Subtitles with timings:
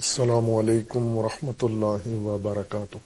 [0.00, 2.96] السلام علیکم ورحمۃ اللہ وبرکاتہ۔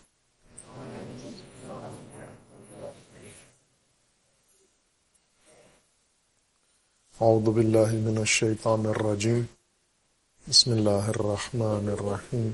[7.20, 9.40] اعوذ باللہ من الشیطان الرجیم۔
[10.48, 12.50] بسم اللہ الرحمن الرحیم۔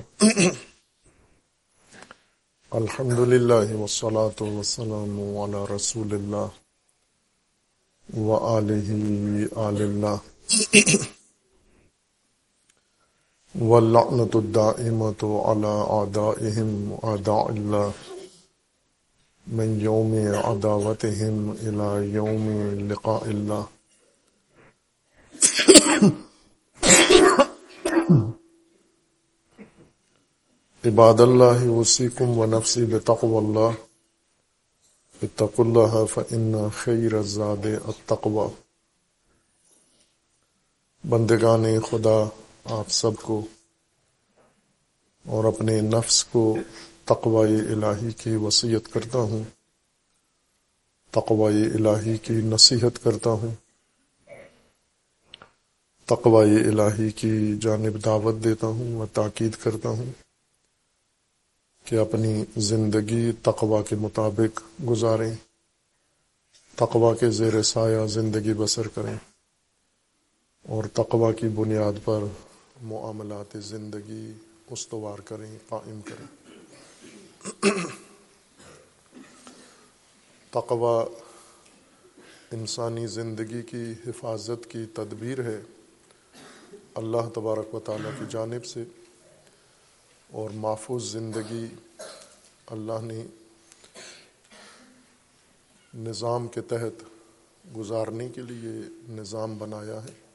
[2.70, 6.48] الحمد للہ والصلاة والسلام علی رسول اللہ
[8.18, 8.89] وآلہ
[9.59, 10.16] آل اللہ۔
[13.55, 17.93] واللعنة الدائمة على أعدائهم أعداء الله
[19.46, 22.45] من يوم عداوتهم إلى يوم
[22.91, 23.67] لقاء الله.
[30.85, 33.75] عباد الله وصيكم ونفسي بتقوى الله.
[35.22, 38.50] اتقوا الله فإن خير الزاد التقوى.
[41.05, 42.28] بندگان خدا
[42.70, 43.47] آپ سب کو
[45.27, 46.56] اور اپنے نفس کو
[47.05, 49.42] تقوی الہی کی وصیت کرتا ہوں۔
[51.11, 53.55] تقوی الہی کی نصیحت کرتا ہوں۔
[56.05, 60.12] تقوی الہی کی جانب دعوت دیتا ہوں و تاکید کرتا ہوں
[61.84, 65.34] کہ اپنی زندگی تقوی کے مطابق گزاریں،
[66.74, 69.16] تقوی کے زیر سایہ زندگی بسر کریں
[70.62, 72.20] اور تقوی کی بنیاد پر
[72.82, 74.32] معاملات زندگی
[74.70, 76.26] استوار کریں، قائم کریں۔
[80.50, 81.14] تقوی
[82.52, 85.62] انسانی زندگی کی حفاظت کی تدبیر ہے۔
[86.94, 88.84] اللہ تبارک و تعالیٰ کی جانب سے۔
[90.32, 91.66] اور محفوظ زندگی
[92.66, 93.26] اللہ نے
[95.94, 97.04] نظام کے تحت
[97.76, 100.27] گزارنے کے لیے نظام بنایا ہے۔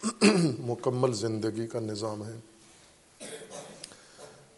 [0.58, 2.36] مکمل زندگی کا نظام ہے۔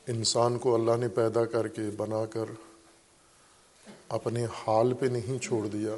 [0.07, 2.45] انسان کو اللہ نے پیدا کر کے بنا کر
[4.09, 5.95] اپنے حال پہ نہیں چھوڑ دیا،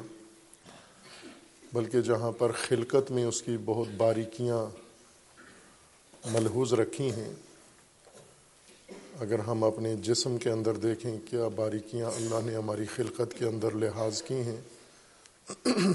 [1.73, 4.65] بلکہ جہاں پر خلقت میں اس کی بہت باریکیاں
[6.25, 7.33] ملحوظ رکھی ہیں،
[9.19, 13.71] اگر ہم اپنے جسم کے اندر دیکھیں کیا باریکیاں اللہ نے ہماری خلقت کے اندر
[13.71, 14.61] لحاظ کی ہیں،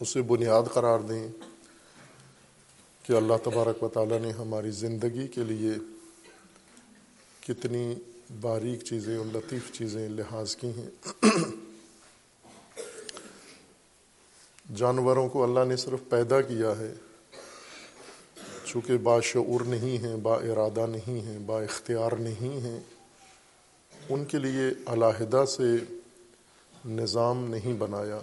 [0.00, 1.28] اسے بنیاد قرار دیں۔
[3.02, 5.72] کہ اللہ تبارک و تعالیٰ نے ہماری زندگی کے لیے
[7.40, 7.94] کتنی
[8.40, 10.90] باریک چیزیں اور لطیف چیزیں لحاظ کی ہیں۔
[14.76, 16.94] جانوروں کو اللہ نے صرف پیدا کیا ہے،
[18.64, 22.80] چونکہ باشعور نہیں ہیں، با ارادہ نہیں ہیں، با اختیار نہیں ہیں،
[24.08, 25.76] ان کے لیے علیحدہ سے
[26.86, 28.20] نظام نہیں بنایا،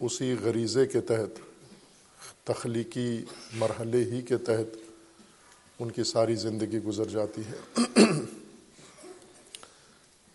[0.00, 1.47] اسی غریضے کے تحت۔
[2.48, 4.76] تخلیقی مرحلے ہی کے تحت
[5.78, 7.80] ان کی ساری زندگی گزر جاتی ہے۔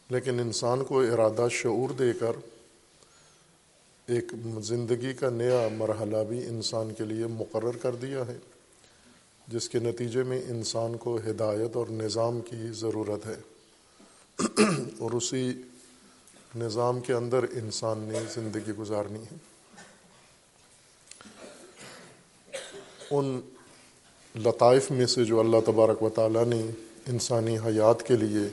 [0.09, 2.31] لیکن انسان کو ارادہ شعور دے کر
[4.07, 4.31] ایک
[4.61, 8.37] زندگی کا نیا مرحلہ بھی انسان کے لیے مقرر کر دیا ہے،
[9.47, 13.41] جس کے نتیجے میں انسان کو ہدایت اور نظام کی ضرورت ہے۔
[14.99, 15.53] اور اسی
[16.55, 19.52] نظام کے اندر انسان نے زندگی گزارنی ہے۔
[23.13, 23.41] ان
[24.35, 26.61] لطائف میں سے جو اللہ تبارک و تعالیٰ نے
[27.07, 28.47] انسانی حیات کے لیے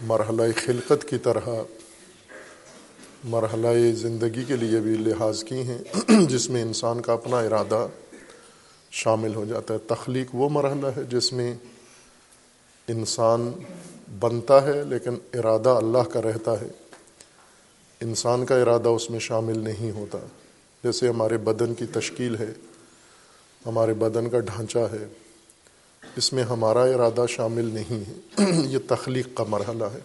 [0.00, 1.48] مرحلہ خلقت کی طرح
[3.24, 5.78] مرحلہ زندگی کے لیے بھی لحاظ کی ہیں،
[6.28, 7.86] جس میں انسان کا اپنا ارادہ
[8.90, 11.54] شامل ہو جاتا ہے۔ تخلیق وہ مرحلہ ہے جس میں
[12.88, 13.52] انسان
[14.20, 16.68] بنتا ہے لیکن ارادہ اللہ کا رہتا ہے۔
[18.00, 20.18] انسان کا ارادہ اس میں شامل نہیں ہوتا۔
[20.84, 22.52] جیسے ہمارے بدن کی تشکیل ہے
[23.66, 25.06] ہمارے بدن کا ڈھانچہ ہے۔
[26.16, 29.98] اس میں ہمارا ارادہ شامل نہیں ہے۔ یہ تخلیق کا مرحلہ ہے۔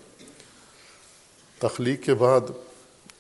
[1.59, 2.41] تخلیق کے بعد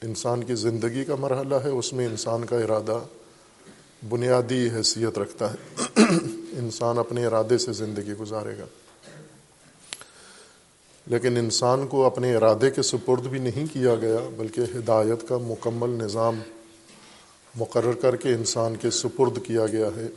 [0.01, 2.99] انسان کی زندگی کا مرحلہ ہے۔ اس میں انسان کا ارادہ
[4.09, 5.83] بنیادی حیثیت رکھتا ہے۔
[6.57, 8.65] انسان اپنے ارادے سے زندگی گزارے گا۔
[11.07, 15.89] لیکن انسان کو اپنے ارادے کے سپرد بھی نہیں کیا گیا، بلکہ ہدایت کا مکمل
[15.89, 16.39] نظام
[17.55, 20.07] مقرر کر کے انسان کے سپرد کیا گیا ہے۔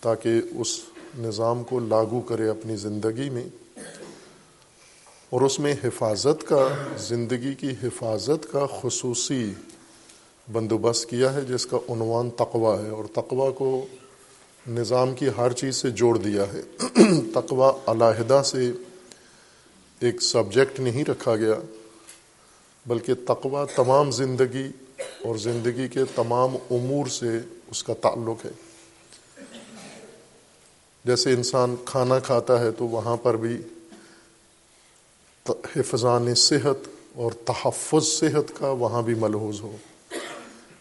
[0.00, 0.80] تاکہ اس
[1.18, 3.44] نظام کو لاگو کرے اپنی زندگی میں
[5.30, 6.68] اور اس میں حفاظت کا،
[6.98, 9.52] زندگی کی حفاظت کا خصوصی
[10.52, 13.86] بندوبست کیا ہے، جس کا عنوان تقوا ہے اور تقوا کو
[14.68, 16.62] نظام کی ہر چیز سے جوڑ دیا ہے۔
[17.34, 18.72] تقوا علیحدہ سے
[20.00, 21.54] ایک سبجیکٹ نہیں رکھا گیا،
[22.86, 24.68] بلکہ تقوا تمام زندگی
[24.98, 27.38] اور زندگی کے تمام امور سے
[27.70, 28.67] اس کا تعلق ہے۔
[31.08, 33.62] جیسے انسان کھانا کھاتا ہے تو وہاں پر بھی
[35.76, 39.76] حفظان صحت اور تحفظ صحت کا وہاں بھی ملحوظ ہو۔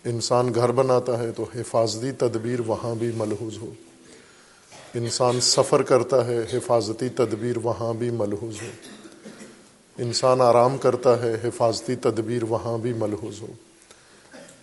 [0.06, 3.74] انسان گھر بناتا ہے تو حفاظتی تدبیر وہاں بھی ملحوظ ہو۔
[4.94, 8.70] انسان سفر کرتا ہے، حفاظتی تدبیر وہاں بھی ملحوظ ہو۔
[9.98, 13.48] انسان آرام کرتا ہے، حفاظتی تدبیر وہاں بھی ملحوظ ہو۔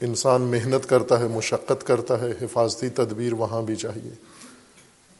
[0.01, 4.34] انسان محنت کرتا ہے، مشقت کرتا ہے، حفاظتی تدبیر وہاں بھی چاہیے۔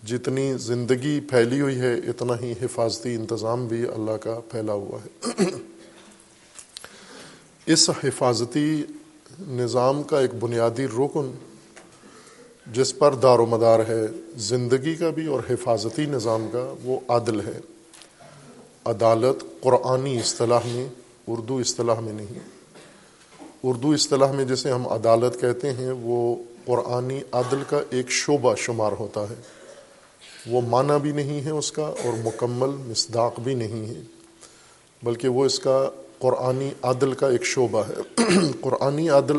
[0.07, 5.43] جتنی زندگی پھیلی ہوئی ہے، اتنا ہی حفاظتی انتظام بھی اللہ کا پھیلا ہوا ہے۔
[7.67, 8.83] اس حفاظتی
[9.49, 11.33] نظام کا ایک بنیادی رکن،
[12.73, 14.03] جس پر دار و مدار ہے
[14.37, 17.61] زندگی کا بھی اور حفاظتی نظام کا، وہ عادل ہے۔
[18.85, 20.89] عدالت قرآنی اصطلاح میں،
[21.27, 22.39] اردو اصطلاح میں نہیں۔
[23.63, 28.93] اردو اصطلاح میں جسے ہم عدالت کہتے ہیں، وہ قرآنی عدل کا ایک شعبہ شمار
[28.93, 29.54] ہوتا ہے۔
[30.47, 34.01] وہ معنی بھی نہیں ہے اس کا اور مکمل مصداق بھی نہیں ہے،
[35.03, 38.23] بلکہ وہ اس کا قرآنی عدل کا ایک شعبہ ہے۔
[38.61, 39.37] قرآنی عدل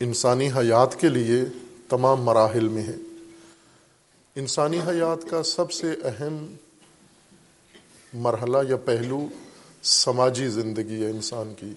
[0.00, 1.40] انسانی حیات کے لیے
[1.88, 2.96] تمام مراحل میں ہے۔
[4.36, 6.54] انسانی حیات کا سب سے اہم
[8.14, 9.26] مرحلہ یا پہلو
[9.82, 11.72] سماجی زندگی ہے، انسان کی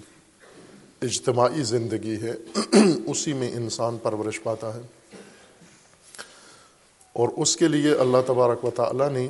[1.02, 2.34] اجتماعی زندگی ہے۔
[3.06, 4.82] اسی میں انسان پرورش پاتا ہے۔
[7.16, 9.28] اور اس کے لیے اللہ تبارک و تعالیٰ نے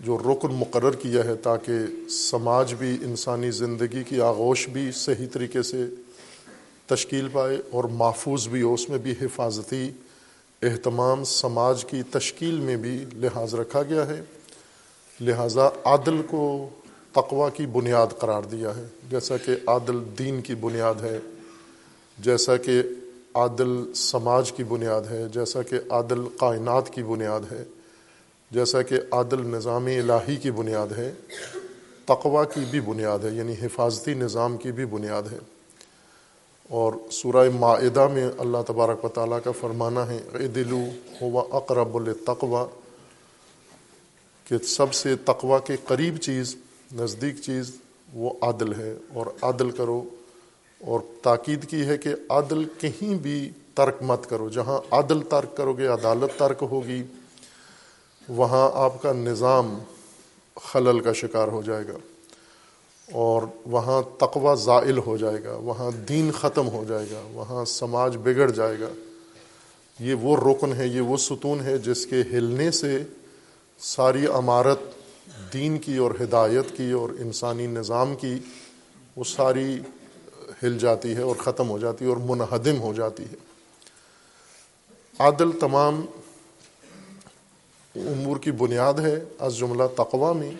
[0.00, 1.72] جو رکن مقرر کیا ہے تاکہ
[2.08, 5.84] سماج بھی، انسانی زندگی کی آغوش بھی صحیح طریقے سے
[6.86, 9.90] تشکیل پائے اور محفوظ بھی ہو، اس میں بھی حفاظتی
[10.62, 14.22] اہتمام سماج کی تشکیل میں بھی لحاظ رکھا گیا ہے۔
[15.20, 16.68] لہٰذا عادل کو
[17.12, 21.18] تقوا کی بنیاد قرار دیا ہے۔ جیسا کہ عادل دین کی بنیاد ہے،
[22.18, 22.82] جیسا کہ
[23.34, 27.64] عادل سماج کی بنیاد ہے، جیسا کہ عادل کائنات کی بنیاد ہے،
[28.50, 31.12] جیسا کہ عادل نظام الہی کی بنیاد ہے
[32.04, 35.38] تقوا کی بھی بنیاد ہے یعنی حفاظتی نظام کی بھی بنیاد ہے۔
[36.68, 40.80] اور سورہ معدہ میں اللہ تبارک و تعالیٰ کا فرمانا ہے، عدلو
[41.22, 42.66] ہوا اقرب التقوا
[44.44, 46.56] کہ سب سے تقوا کے قریب چیز،
[47.00, 47.72] نزدیک چیز
[48.12, 50.02] وہ عادل ہے، اور عادل کرو
[50.86, 55.72] اور تاکید کی ہے کہ عادل کہیں بھی ترک مت کرو۔ جہاں عادل ترک کرو
[55.72, 57.02] گے، عدالت ترک ہوگی،
[58.28, 59.78] وہاں آپ کا نظام
[60.62, 61.98] خلل کا شکار ہو جائے گا
[63.12, 68.16] اور وہاں تقوی زائل ہو جائے گا، وہاں دین ختم ہو جائے گا، وہاں سماج
[68.16, 68.88] بگڑ جائے گا۔
[70.00, 73.02] یہ وہ رکن ہے، یہ وہ ستون ہے جس کے ہلنے سے
[73.78, 74.78] ساری عمارت
[75.52, 78.38] دین کی اور ہدایت کی اور انسانی نظام کی
[79.16, 79.80] وہ ساری
[80.62, 83.36] ہل جاتی ہے اور ختم ہو جاتی ہے اور منہدم ہو جاتی ہے۔
[85.20, 86.04] عادل تمام
[87.94, 90.50] امور کی بنیاد ہے از جملہ تقوا میں،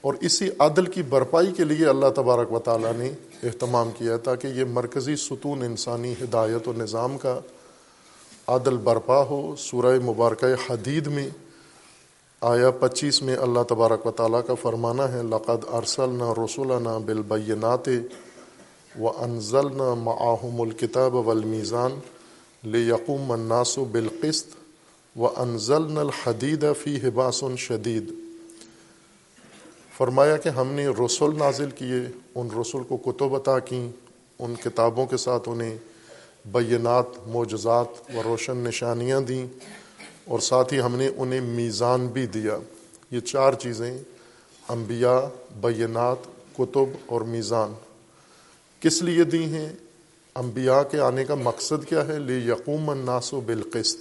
[0.00, 3.10] اور اسی عادل کی برپائی کے لیے اللہ تبارک و تعالیٰ نے
[3.42, 7.38] اہتمام کیا تاکہ یہ مرکزی ستون انسانی ہدایت و نظام کا
[8.46, 11.28] عادل برپا ہو۔ سورہ مبارکہ حدید میں
[12.42, 16.98] آیا پچیس میں اللہ تبارک و تعالیٰ کا فرمانا ہے، لقد ارسل نہ رسول نہ
[17.04, 17.88] بالبینات
[19.00, 21.98] و انزل نہ معاہم الکتاب و المیزان
[22.62, 24.46] لیقوم الناس بالقسط
[25.16, 28.12] و انزل الحدید فی حباسن شدید
[29.96, 31.98] فرمایا کہ ہم نے رسول نازل کیے،
[32.34, 33.88] ان رسول کو کتب عطا کیں،
[34.38, 35.76] ان کتابوں کے ساتھ انہیں
[36.44, 39.46] بینات، معجزات و روشن نشانیاں دیں
[40.24, 42.58] اور ساتھ ہی ہم نے انہیں میزان بھی دیا۔
[43.10, 43.98] یہ چار چیزیں،
[44.68, 45.20] انبیاء،
[45.60, 46.16] بینات،
[46.54, 47.72] کتب اور میزان۔
[48.82, 49.72] کس لیے دی ہیں؟
[50.34, 53.98] انبیاء کے آنے کا مقصد کیا ہے؟ لی یقوم الناس و بالقسط،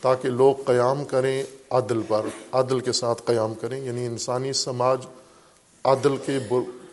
[0.00, 5.06] تاکہ لوگ قیام کریں عدل پر، عدل کے ساتھ قیام کریں یعنی انسانی سماج
[5.84, 6.38] عدل کے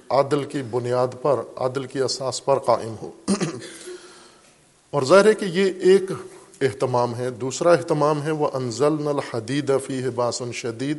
[0.10, 3.12] عدل کی بنیاد پر، عدل کی اساس پر قائم ہو۔
[4.92, 6.12] اور ظاہر ہے کہ یہ ایک
[6.62, 10.98] اہتمام ہے۔ دوسرا اہتمام ہے وہ انزل نل حدید فی باسن شدید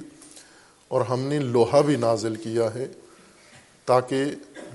[0.88, 2.86] اور ہم نے لوہا بھی نازل کیا ہے
[3.84, 4.24] تاکہ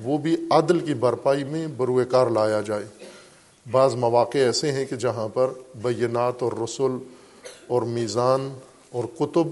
[0.03, 2.85] وہ بھی عدل کی برپائی میں بروئے کار لایا جائے۔
[3.71, 5.49] بعض مواقع ایسے ہیں کہ جہاں پر
[5.81, 6.97] بینات اور رسول
[7.67, 8.59] اور میزان
[8.91, 9.47] اور کتب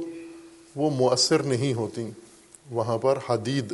[0.76, 2.10] وہ مؤثر نہیں ہوتی
[2.72, 3.74] وہاں پر حدید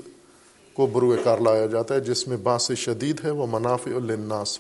[0.73, 4.59] کو بروئے کار لایا جاتا ہے، جس میں باس شدید ہے، وہ منافع الناس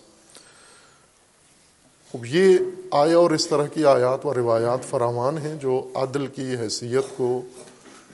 [2.23, 2.57] یہ
[2.91, 7.41] آیا اور اس طرح کی آیات و روایات فراوان ہیں جو عدل کی حیثیت کو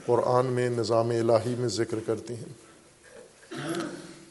[0.06, 2.65] قرآن میں، نظام الہی میں ذکر کرتی ہیں۔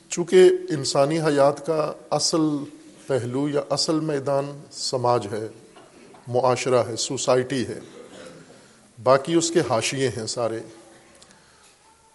[0.08, 2.40] چونکہ انسانی حیات کا اصل
[3.06, 5.48] پہلو یا اصل میدان سماج ہے،
[6.28, 7.80] معاشرہ ہے، سوسائٹی ہے،
[9.02, 10.60] باقی اس کے حاشیے ہیں سارے۔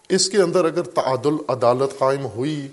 [0.10, 2.68] اس کے اندر اگر تعادل، عدالت قائم ہوئی،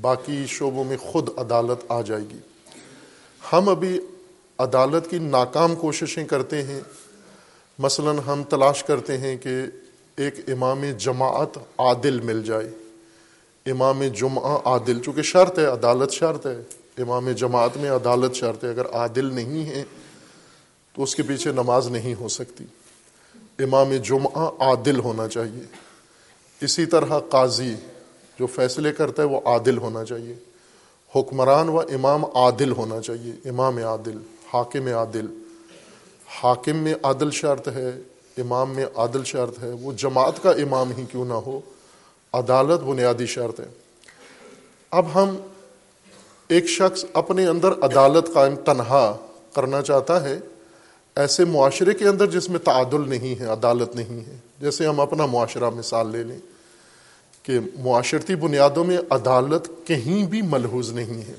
[0.00, 2.38] باقی شعبوں میں خود عدالت آ جائے گی۔
[3.52, 4.00] ہم ابھی
[4.58, 6.80] عدالت کی ناکام کوششیں کرتے ہیں۔
[7.78, 9.62] مثلا ہم تلاش کرتے ہیں کہ
[10.16, 12.70] ایک امام جماعت عادل مل جائے۔
[13.66, 16.62] امام جمعہ عادل، چونکہ شرط ہے، عدالت شرط ہے۔
[16.98, 19.84] امام جماعت میں عدالت شرط ہے۔ اگر عادل نہیں ہے،
[20.94, 22.64] تو اس کے پیچھے نماز نہیں ہو سکتی۔
[23.58, 25.62] امام جمعہ عادل ہونا چاہیے۔
[26.60, 27.74] اسی طرح قاضی،
[28.38, 30.34] جو فیصلے کرتا ہے، وہ عادل ہونا چاہیے۔
[31.16, 34.18] حکمران و امام عادل ہونا چاہیے۔ امام عادل،
[34.52, 35.26] حاکم عادل۔
[36.42, 37.90] حاکم میں عادل شرط ہے،
[38.38, 41.60] امام میں عادل شرط ہے۔ وہ جماعت کا امام ہی کیوں نہ ہو؟
[42.34, 43.66] عدالت بنیادی شرط ہے
[44.90, 45.36] اب ہم
[46.48, 49.16] ایک شخص اپنے اندر عدالت قائم تنہا
[49.52, 50.38] کرنا چاہتا ہے،
[51.16, 55.26] ایسے معاشرے کے اندر جس میں تعادل نہیں ہے، عدالت نہیں ہے، جیسے ہم اپنا
[55.26, 56.38] معاشرہ مثال لے لیں
[57.42, 61.34] کہ معاشرتی بنیادوں میں عدالت کہیں بھی ملحوظ نہیں ہے۔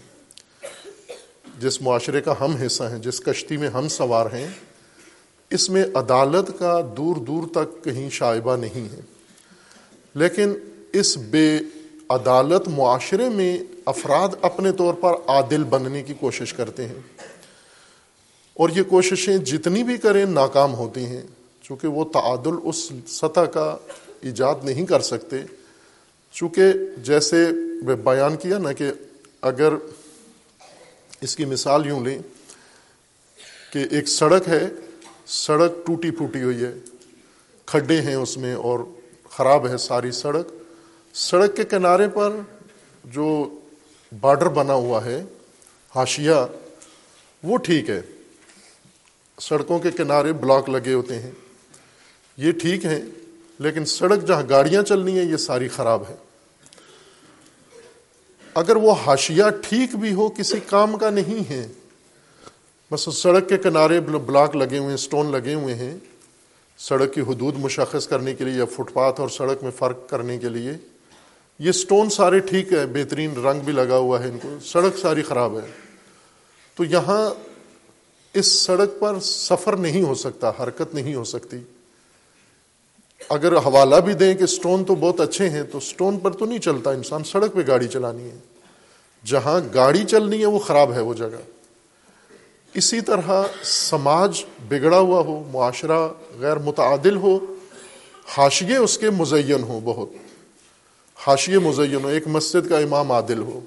[1.59, 4.47] جس معاشرے کا ہم حصہ ہیں، جس کشتی میں ہم سوار ہیں،
[5.49, 8.99] اس میں عدالت کا دور دور تک کہیں شائبہ نہیں ہے۔
[10.15, 10.53] لیکن
[10.99, 11.59] اس بے
[12.09, 17.23] عدالت معاشرے میں افراد اپنے طور پر عادل بننے کی کوشش کرتے ہیں۔
[18.53, 21.21] اور یہ کوششیں جتنی بھی کریں ناکام ہوتی ہیں،
[21.61, 23.77] چونکہ وہ تعادل اس سطح کا
[24.21, 25.37] ایجاد نہیں کر سکتے۔
[26.31, 26.63] چونکہ
[27.03, 27.47] جیسے
[28.03, 28.91] بیان کیا نا کہ
[29.41, 29.73] اگر
[31.21, 32.19] اس کی مثال یوں لیں
[33.73, 34.67] کہ ایک سڑک ہے،
[35.27, 36.73] سڑک ٹوٹی پھوٹی ہوئی ہے،
[37.65, 38.79] کھڈے ہیں اس میں اور
[39.29, 40.64] خراب ہے ساری سڑک۔
[41.17, 42.31] سڑک کے کنارے پر
[43.03, 43.59] جو
[44.21, 45.23] بارڈر بنا ہوا ہے،
[45.95, 46.31] حاشیہ،
[47.43, 48.01] وہ ٹھیک ہے۔
[49.39, 51.31] سڑکوں کے کنارے بلاک لگے ہوتے ہیں۔
[52.37, 53.01] یہ ٹھیک ہیں،
[53.59, 56.15] لیکن سڑک جہاں گاڑیاں چلنی ہیں، یہ ساری خراب ہے۔
[58.53, 61.67] اگر وہ حاشیہ ٹھیک بھی ہو، کسی کام کا نہیں ہے۔
[62.91, 65.97] بس سڑک کے کنارے بلاک لگے ہوئے ہیں اسٹون لگے ہوئے ہیں۔
[66.77, 70.37] سڑک کی حدود مشخص کرنے کے لیے یا فٹ پاتھ اور سڑک میں فرق کرنے
[70.37, 70.71] کے لیے
[71.59, 75.21] یہ اسٹون سارے ٹھیک ہے، بہترین رنگ بھی لگا ہوا ہے ان کو، سڑک ساری
[75.21, 75.71] خراب ہے۔
[76.75, 77.29] تو یہاں
[78.33, 81.57] اس سڑک پر سفر نہیں ہو سکتا، حرکت نہیں ہو سکتی۔
[83.29, 86.59] اگر حوالہ بھی دیں کہ اسٹون تو بہت اچھے ہیں، تو اسٹون پر تو نہیں
[86.59, 88.37] چلتا انسان، سڑک پہ گاڑی چلانی ہے۔
[89.25, 91.41] جہاں گاڑی چلنی ہے، وہ خراب ہے وہ جگہ۔
[92.73, 93.29] اسی طرح
[93.63, 96.07] سماج بگڑا ہوا ہو، معاشرہ
[96.39, 97.39] غیر متعادل ہو،
[98.37, 100.09] حاشیے اس کے مزین ہو بہت۔
[101.27, 103.59] حاشیے مزین ہو ایک مسجد کا امام عادل ہو۔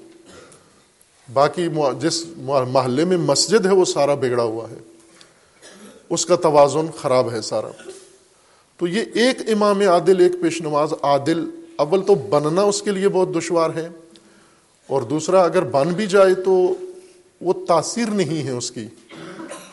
[1.33, 1.67] باقی
[1.99, 2.25] جس
[2.67, 4.75] محلے میں مسجد ہے، وہ سارا بگڑا ہوا ہے۔
[6.09, 7.67] اس کا توازن خراب ہے سارا۔
[8.77, 13.09] تو یہ ایک امام عادل، ایک پیش نماز عادل، اول تو بننا اس کے لیے
[13.09, 13.89] بہت دشوار ہے۔
[14.87, 16.73] اور دوسرا، اگر بن بھی جائے تو
[17.41, 18.87] وہ تاثیر نہیں ہے اس کی۔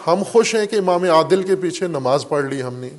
[0.07, 2.90] ہم خوش ہیں کہ امام عادل کے پیچھے نماز پڑھ لی ہم نے۔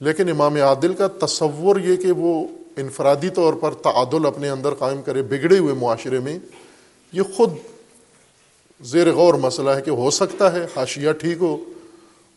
[0.00, 2.46] لیکن امام عادل کا تصور یہ کہ وہ
[2.80, 6.38] انفرادی طور پر تعادل اپنے اندر قائم کرے، بگڑے ہوئے معاشرے میں،
[7.12, 7.50] یہ خود
[8.80, 11.56] زیر غور مسئلہ ہے کہ ہو سکتا ہے، حاشیہ ٹھیک ہو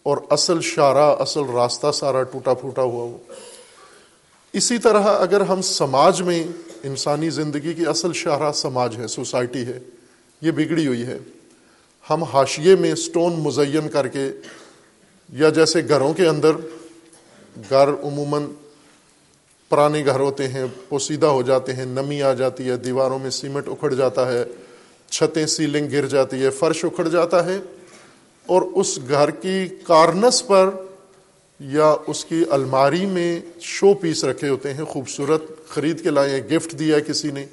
[0.04, 3.18] اور اصل شارہ، اصل راستہ سارا ٹوٹا پھوٹا ہوا ہو۔
[4.54, 6.44] اسی طرح اگر ہم سماج میں
[6.84, 9.80] انسانی زندگی کی اصل شاہراہ سماج ہے، سوسائٹی ہے،
[10.42, 11.18] یہ بگڑی ہوئی ہے،
[12.10, 14.32] ہم حاشیے میں سٹون مزین کر کے
[15.30, 16.52] یا جیسے گھروں کے اندر،
[17.70, 18.46] گھر عموماً
[19.72, 23.68] پرانے گھر ہوتے ہیں، پوسیدہ ہو جاتے ہیں، نمی آ جاتی ہے، دیواروں میں سیمنٹ
[23.68, 24.44] اکھڑ جاتا ہے،
[25.10, 27.58] چھتیں سیلنگ گر جاتی ہے، فرش اکھڑ جاتا ہے
[28.46, 30.70] اور اس گھر کی کارنس پر
[31.60, 36.80] یا اس کی الماری میں شو پیس رکھے ہوتے ہیں، خوبصورت خرید کے لائے، گفٹ
[36.80, 37.46] دیا ہے کسی نے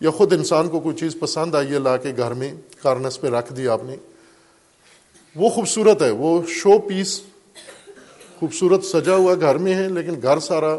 [0.00, 2.52] یا خود انسان کو کوئی چیز پسند آئی ہے، لا کے گھر میں
[2.82, 3.96] کارنس پہ رکھ دیا آپ نے۔
[5.36, 7.20] وہ خوبصورت ہے، وہ شو پیس
[8.38, 10.76] خوبصورت سجا ہوا گھر میں ہے، لیکن گھر سارا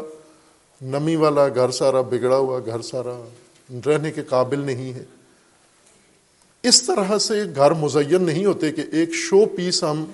[0.82, 3.28] نمی والا گھر سارا، بگڑا ہوا گھر سارا،
[3.86, 5.04] رہنے کے قابل نہیں ہے۔
[6.62, 10.04] اس طرح سے گھر مزین نہیں ہوتے کہ ایک شو پیس ہم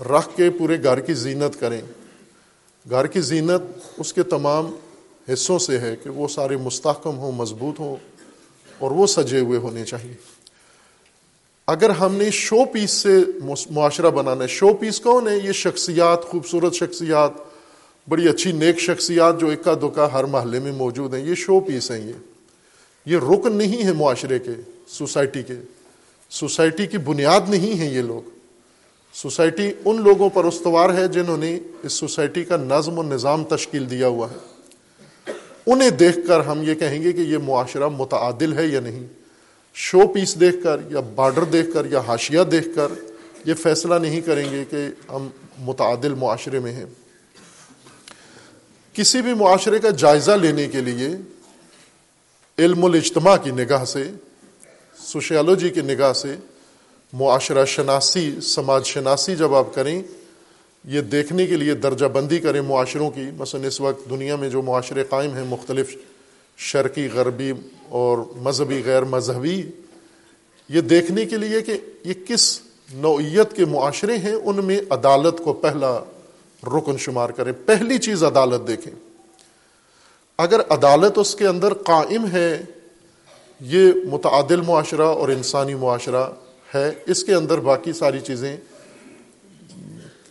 [0.00, 1.80] رکھ کے پورے گھر کی زینت کریں۔
[2.90, 3.62] گھر کی زینت
[3.98, 4.74] اس کے تمام
[5.32, 7.96] حصوں سے ہے کہ وہ سارے مستحکم ہوں، مضبوط ہوں
[8.78, 10.14] اور وہ سجے ہوئے ہونے چاہیے۔
[11.66, 13.18] اگر ہم نے شو پیس سے
[13.70, 17.53] معاشرہ بنانا ہے، شو پیس کون ہے؟ یہ شخصیات، خوبصورت شخصیات۔
[18.08, 21.90] بڑی اچھی نیک شخصیات جو اکا دکا ہر محلے میں موجود ہیں، یہ شو پیس
[21.90, 22.12] ہیں یہ۔
[23.06, 24.50] یہ رکن نہیں ہے معاشرے کے،
[24.86, 25.54] سوسائٹی کے۔
[26.30, 28.30] سوسائٹی کی بنیاد نہیں ہے یہ لوگ۔
[29.12, 33.90] سوسائٹی ان لوگوں پر استوار ہے جنہوں نے اس سوسائٹی کا نظم و نظام تشکیل
[33.90, 34.36] دیا ہوا ہے۔
[35.66, 39.06] انہیں دیکھ کر ہم یہ کہیں گے کہ یہ معاشرہ متعادل ہے یا نہیں۔
[39.74, 42.86] شو پیس دیکھ کر یا بارڈر دیکھ کر یا حاشیہ دیکھ کر
[43.44, 46.86] یہ فیصلہ نہیں کریں گے کہ ہم متعادل معاشرے میں ہیں۔
[48.94, 51.08] کسی بھی معاشرے کا جائزہ لینے کے لیے
[52.58, 54.04] علم الاجتماع کی نگاہ سے،
[54.98, 56.34] سوشیالوجی کی نگاہ سے،
[57.12, 60.02] معاشرہ شناسی، سماج شناسی جب آپ کریں،
[60.84, 64.62] یہ دیکھنے کے لیے درجہ بندی کریں معاشروں کی، مثلا اس وقت دنیا میں جو
[64.62, 65.94] معاشرے قائم ہیں، مختلف
[66.58, 67.52] شرقی، غربی
[67.88, 69.62] اور مذہبی، غیر مذہبی،
[70.68, 72.60] یہ دیکھنے کے لیے کہ یہ کس
[72.94, 75.98] نوعیت کے معاشرے ہیں، ان میں عدالت کو پہلا
[76.66, 78.92] رکن شمار کریں، پہلی چیز عدالت دیکھیں۔
[80.38, 82.62] اگر عدالت اس کے اندر قائم ہے،
[83.60, 86.24] یہ متعدل معاشرہ اور انسانی معاشرہ
[86.74, 88.56] ہے، اس کے اندر باقی ساری چیزیں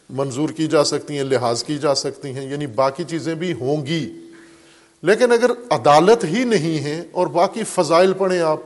[0.09, 3.85] منظور کی جا سکتی ہیں، لحاظ کی جا سکتی ہیں یعنی باقی چیزیں بھی ہوں
[3.85, 4.13] گی۔
[5.01, 8.59] لیکن اگر عدالت ہی نہیں ہے اور باقی فضائل پڑھیں آپ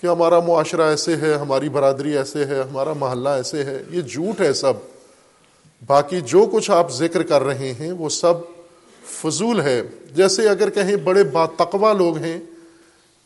[0.00, 4.40] کہ ہمارا معاشرہ ایسے ہے، ہماری برادری ایسے ہے، ہمارا محلہ ایسے ہے، یہ جھوٹ
[4.40, 4.97] ہے سب۔
[5.86, 8.34] باقی جو کچھ آپ ذکر کر رہے ہیں وہ سب
[9.04, 9.82] فضول ہے۔
[10.14, 12.40] جیسے اگر کہیں بڑے با تقوا لوگ ہیں،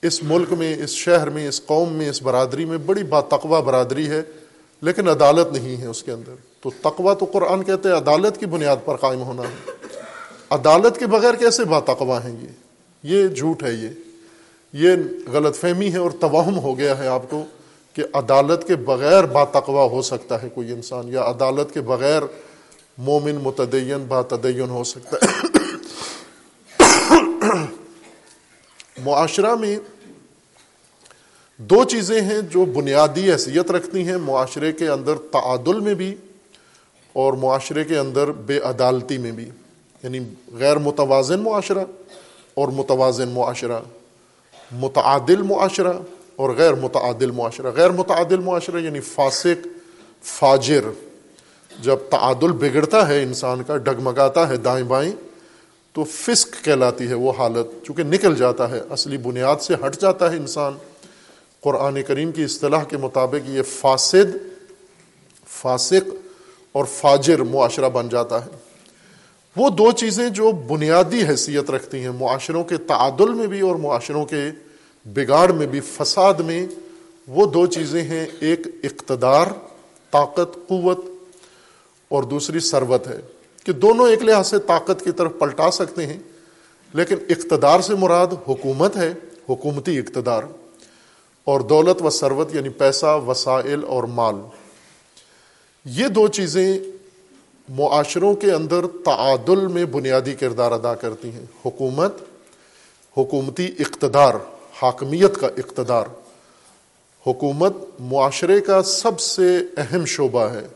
[0.03, 3.61] اس ملک میں، اس شہر میں، اس قوم میں، اس برادری میں بڑی با تقوا
[3.61, 4.23] برادری ہے،
[4.81, 8.47] لیکن عدالت نہیں ہے اس کے اندر۔ تو تقوا تو قرآن کہتے ہیں، عدالت کی
[8.47, 9.73] بنیاد پر قائم ہونا۔ ہے
[10.51, 12.49] عدالت کے بغیر کیسے با تقوا ہیں یہ؟
[13.03, 13.89] یہ جھوٹ ہے یہ۔
[14.73, 14.91] یہ
[15.33, 17.45] غلط فہمی ہے اور توہم ہو گیا ہے آپ کو۔
[17.93, 22.23] کہ عدالت کے بغیر با تقوا ہو سکتا ہے کوئی انسان، یا عدالت کے بغیر
[22.99, 25.43] مومن متدین با تدین ہو سکتا ہے۔
[29.05, 29.79] معاشرہ میں
[31.57, 36.15] دو چیزیں ہیں جو بنیادی حیثیت رکھتی ہیں، معاشرے کے اندر تعادل میں بھی
[37.13, 39.51] اور معاشرے کے اندر بے عدالتی میں بھی۔
[40.03, 40.19] یعنی
[40.59, 41.85] غیر متوازن معاشرہ
[42.55, 43.81] اور متوازن معاشرہ،
[44.73, 45.93] متعادل معاشرہ
[46.43, 49.67] اور غیر متعادل معاشرہ۔ غیر متعادل معاشرہ یعنی فاسق،
[50.23, 50.81] فاجر۔
[51.83, 55.13] جب تعادل بگڑتا ہے، انسان کا ڈگمگاتا ہے دائیں بائیں،
[55.93, 60.33] تو فسق کہلاتی ہے وہ حالت۔ چونکہ نکل جاتا ہے، اصلی بنیاد سے ہٹ جاتا
[60.33, 60.73] ہے انسان۔
[61.61, 64.37] قرآن کریم کی اصطلاح کے مطابق یہ فاسد،
[65.49, 66.11] فاسق
[66.73, 68.51] اور فاجر معاشرہ بن جاتا ہے۔
[69.57, 74.25] وہ دو چیزیں جو بنیادی حیثیت رکھتی ہیں، معاشروں کے تعادل میں بھی اور معاشروں
[74.25, 74.51] کے
[75.05, 76.67] بگاڑ میں بھی، فساد میں،
[77.29, 79.47] وہ دو چیزیں ہیں، ایک اقتدار،
[80.11, 80.99] طاقت، قوت
[82.09, 83.21] اور دوسری سروت ہے
[83.65, 86.19] کہ دونوں ایک لحاظ سے طاقت کی طرف پلٹا سکتے ہیں،
[86.95, 89.15] لیکن اقتدار سے مراد حکومت ہے،
[89.49, 90.43] حکومتی اقتدار
[91.45, 94.35] اور دولت و ثروت یعنی پیسہ، وسائل اور مال۔
[95.85, 96.79] یہ دو چیزیں
[97.69, 102.13] معاشروں کے اندر تعادل میں بنیادی کردار ادا کرتی ہیں، حکومت،
[103.17, 104.35] حکومتی اقتدار۔
[104.83, 106.05] حاکمیت کا اقتدار۔
[107.27, 110.69] حکومت معاشرے کا سب سے اہم شعبہ ہے۔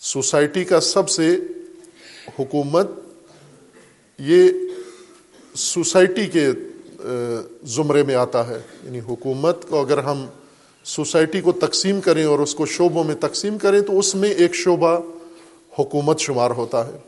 [0.00, 1.36] سوسائٹی کا سب سے
[2.38, 2.86] حکومت،
[4.18, 4.48] یہ
[5.54, 6.48] سوسائٹی کے
[7.64, 10.26] زمرے میں آتا ہے۔ یعنی حکومت کو اگر ہم
[10.84, 14.54] سوسائٹی کو تقسیم کریں اور اس کو شعبوں میں تقسیم کریں، تو اس میں ایک
[14.54, 15.00] شعبہ
[15.78, 16.98] حکومت شمار ہوتا ہے۔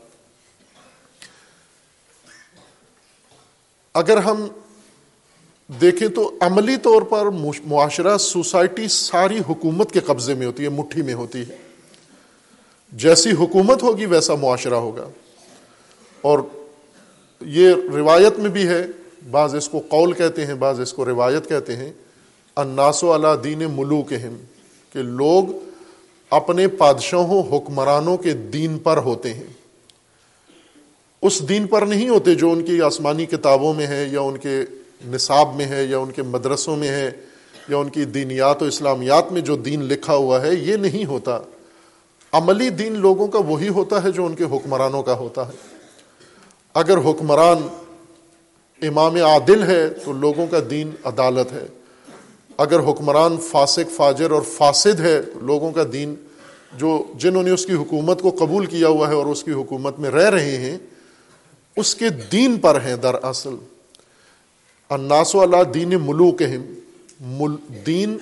[3.93, 4.47] اگر ہم
[5.81, 7.25] دیکھیں تو عملی طور پر
[7.65, 11.55] معاشرہ سوسائٹی ساری حکومت کے قبضے میں ہوتی ہے، مٹھی میں ہوتی ہے۔
[12.91, 15.09] جیسی حکومت ہوگی، ویسا معاشرہ ہوگا۔
[16.21, 16.39] اور
[17.41, 18.85] یہ روایت میں بھی ہے،
[19.31, 21.93] بعض اس کو قول کہتے ہیں، بعض اس کو روایت کہتے ہیں۔
[22.55, 24.13] اناس و اللہ دین ملوک
[24.93, 25.43] کہ لوگ
[26.29, 29.53] اپنے بادشاہوں حکمرانوں کے دین پر ہوتے ہیں۔
[31.21, 34.63] اس دین پر نہیں ہوتے جو ان کی آسمانی کتابوں میں ہے یا ان کے
[35.07, 37.11] نصاب میں ہے یا ان کے مدرسوں میں ہے
[37.69, 41.39] یا ان کی دینیات و اسلامیات میں جو دین لکھا ہوا ہے، یہ نہیں ہوتا۔
[42.31, 45.53] عملی دین لوگوں کا وہی ہوتا ہے جو ان کے حکمرانوں کا ہوتا ہے۔
[46.73, 47.67] اگر حکمران
[48.81, 51.65] امام عادل ہے تو لوگوں کا دین عدالت ہے۔
[52.57, 56.15] اگر حکمران فاسق، فاجر اور فاسد ہے تو لوگوں کا دین
[56.77, 59.99] جو جنہوں نے اس کی حکومت کو قبول کیا ہوا ہے اور اس کی حکومت
[59.99, 60.77] میں رہ رہے ہیں،
[61.77, 63.15] اس کے دین پر ہیں در
[64.89, 66.43] اصل اناس اللہ دین ملوک
[67.87, 68.17] دین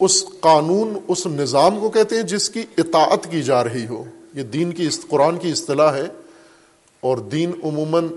[0.00, 4.42] اس قانون، اس نظام کو کہتے ہیں جس کی اطاعت کی جا رہی ہو۔ یہ
[4.42, 6.04] دین کی قرآن کی اصطلاح ہے
[7.00, 8.08] اور دین عموماً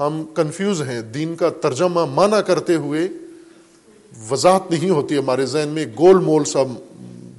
[0.00, 3.08] ہم کنفیوز ہیں۔ دین کا ترجمہ مانا کرتے ہوئے
[4.30, 6.64] وضاحت نہیں ہوتی ہمارے ذہن میں۔ گول مول سب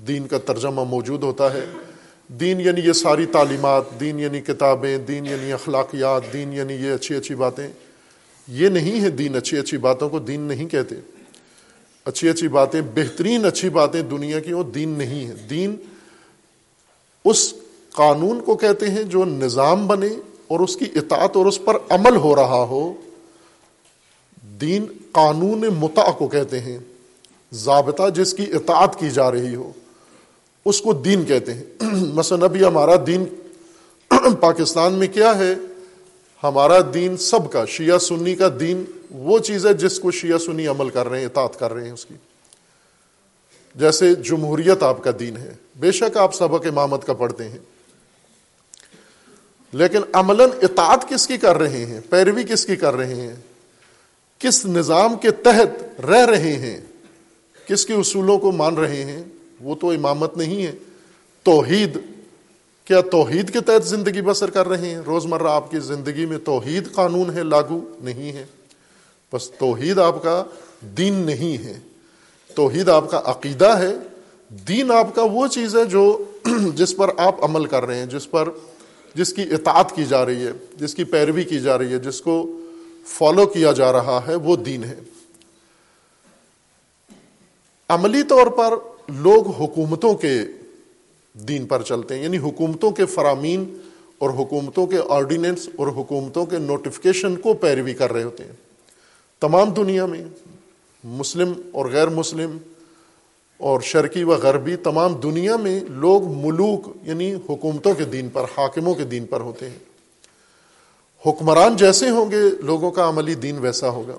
[0.07, 1.65] دین کا ترجمہ موجود ہوتا ہے۔
[2.27, 7.15] دین یعنی یہ ساری تعلیمات، دین یعنی کتابیں، دین یعنی اخلاقیات، دین یعنی یہ اچھی
[7.15, 7.67] اچھی باتیں۔
[8.47, 10.95] یہ نہیں ہے دین اچھی اچھی باتوں کو دین نہیں کہتے۔
[12.05, 15.75] اچھی اچھی باتیں، بہترین اچھی باتیں دنیا کی، وہ دین نہیں ہے۔ دین
[17.25, 17.53] اس
[17.91, 20.09] قانون کو کہتے ہیں جو نظام بنے
[20.47, 22.93] اور اس کی اطاعت اور اس پر عمل ہو رہا ہو۔
[24.61, 26.77] دین قانون متا کو کہتے ہیں،
[27.53, 29.71] ضابطہ جس کی اطاعت کی جا رہی ہو،
[30.65, 31.63] اس کو دین کہتے ہیں۔
[32.13, 33.25] مثلا ابھی ہمارا دین
[34.39, 35.55] پاکستان میں کیا ہے؟
[36.43, 40.67] ہمارا دین سب کا، شیعہ سنی کا دین، وہ چیز ہے جس کو شیعہ سنی
[40.67, 42.13] عمل کر رہے ہیں، اطاعت کر رہے ہیں اس کی۔
[43.75, 47.57] جیسے جمہوریت آپ کا دین ہے، بے شک آپ سبق امامت کا پڑھتے ہیں۔
[49.71, 53.35] لیکن عمل اطاعت کس کی کر رہے ہیں؟ پیروی کس کی کر رہے ہیں؟
[54.39, 56.81] کس نظام کے تحت رہ رہے ہیں؟
[57.67, 59.23] کس کے اصولوں کو مان رہے ہیں؟
[59.61, 60.71] وہ تو امامت نہیں ہے۔
[61.43, 61.97] توحید
[62.87, 66.91] کیا توحید کے تحت زندگی بسر کر رہے ہیں؟ روزمرہ آپ کی زندگی میں توحید
[66.91, 68.45] قانون ہے، لاگو نہیں ہے۔
[69.33, 70.43] بس توحید آپ کا
[70.81, 71.79] دین نہیں ہے۔
[72.55, 73.93] توحید آپ کا عقیدہ ہے۔
[74.67, 76.23] دین آپ کا وہ چیز ہے جو
[76.75, 78.49] جس پر آپ عمل کر رہے ہیں، جس پر
[79.15, 82.21] جس کی اطاعت کی جا رہی ہے، جس کی پیروی کی جا رہی ہے، جس
[82.21, 82.59] کو
[83.05, 84.95] فالو کیا جا رہا ہے، وہ دین ہے۔
[87.89, 88.73] عملی طور پر
[89.07, 90.41] لوگ حکومتوں کے
[91.39, 93.77] دین پر چلتے ہیں۔ یعنی حکومتوں کے فرامین
[94.17, 98.51] اور حکومتوں کے آرڈیننس اور حکومتوں کے نوٹیفکیشن کو پیروی کر رہے ہوتے ہیں۔
[99.39, 100.25] تمام دنیا میں
[101.03, 102.57] مسلم اور غیر مسلم
[103.57, 108.95] اور شرقی و غربی تمام دنیا میں لوگ ملوک یعنی حکومتوں کے دین پر، حاکموں
[108.95, 109.79] کے دین پر ہوتے ہیں۔
[111.25, 114.17] حکمران جیسے ہوں گے، لوگوں کا عملی دین ویسا ہوگا۔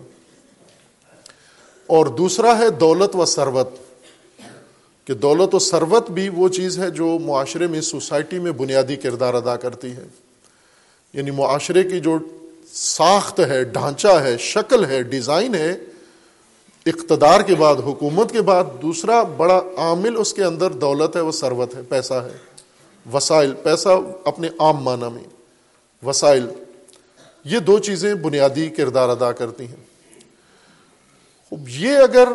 [1.86, 3.87] اور دوسرا ہے دولت و ثروت۔
[5.08, 9.34] کہ دولت و ثروت بھی وہ چیز ہے جو معاشرے میں سوسائٹی میں بنیادی کردار
[9.34, 10.04] ادا کرتی ہے۔
[11.12, 12.18] یعنی معاشرے کی جو
[12.72, 15.72] ساخت ہے، ڈھانچہ ہے، شکل ہے، ڈیزائن ہے،
[16.86, 21.32] اقتدار کے بعد، حکومت کے بعد، دوسرا بڑا عامل اس کے اندر دولت ہے، وہ
[21.32, 22.36] ثروت ہے، پیسہ ہے۔
[23.12, 23.88] وسائل، پیسہ
[24.24, 25.24] اپنے عام معنی میں۔
[26.06, 26.48] وسائل،
[27.44, 29.84] یہ دو چیزیں بنیادی کردار ادا کرتی ہیں۔
[31.68, 32.28] یہ اگر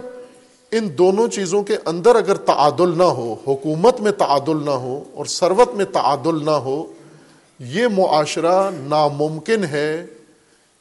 [0.78, 5.26] ان دونوں چیزوں کے اندر اگر تعادل نہ ہو، حکومت میں تعادل نہ ہو اور
[5.26, 6.86] ثروت میں تعادل نہ ہو،
[7.60, 10.06] یہ معاشرہ ناممکن ہے،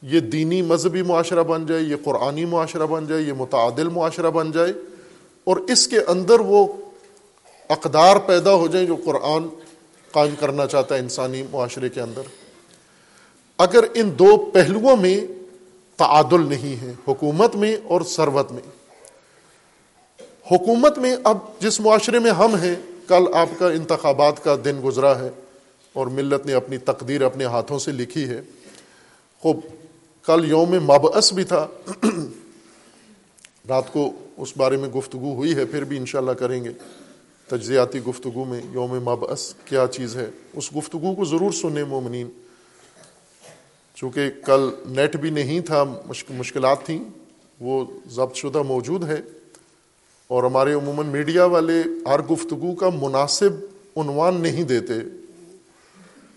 [0.03, 4.51] یہ دینی مذہبی معاشرہ بن جائے، یہ قرآنی معاشرہ بن جائے، یہ متعادل معاشرہ بن
[4.53, 4.73] جائے،
[5.47, 6.67] اور اس کے اندر وہ
[7.71, 9.49] اقدار پیدا ہو جائیں جو قرآن
[10.13, 12.23] قائم کرنا چاہتا ہے انسانی معاشرے کے اندر۔
[13.59, 15.19] اگر ان دو پہلوؤں میں
[15.99, 18.63] تعادل نہیں ہے، حکومت میں اور ثروت میں
[20.51, 22.75] حکومت میں اب جس معاشرے میں ہم ہیں،
[23.09, 25.31] کل آپ کا انتخابات کا دن گزرا ہے
[25.93, 28.41] اور ملت نے اپنی تقدیر اپنے ہاتھوں سے لکھی ہے۔
[29.41, 29.61] خوب،
[30.27, 31.67] کل یوم مبعث بھی تھا۔
[33.69, 36.71] رات کو اس بارے میں گفتگو ہوئی ہے، پھر بھی انشاءاللہ کریں گے۔
[37.47, 42.29] تجزیاتی گفتگو میں یوم مبعث کیا چیز ہے؟ اس گفتگو کو ضرور سنیں مومنین۔
[43.95, 45.85] چونکہ کل نیٹ بھی نہیں تھا،
[46.31, 47.05] مشکلات تھیں،
[47.61, 49.19] وہ ضبط شدہ موجود ہے۔
[50.33, 53.51] اور ہمارے عموماً میڈیا والے ہر گفتگو کا مناسب
[53.97, 54.93] عنوان نہیں دیتے۔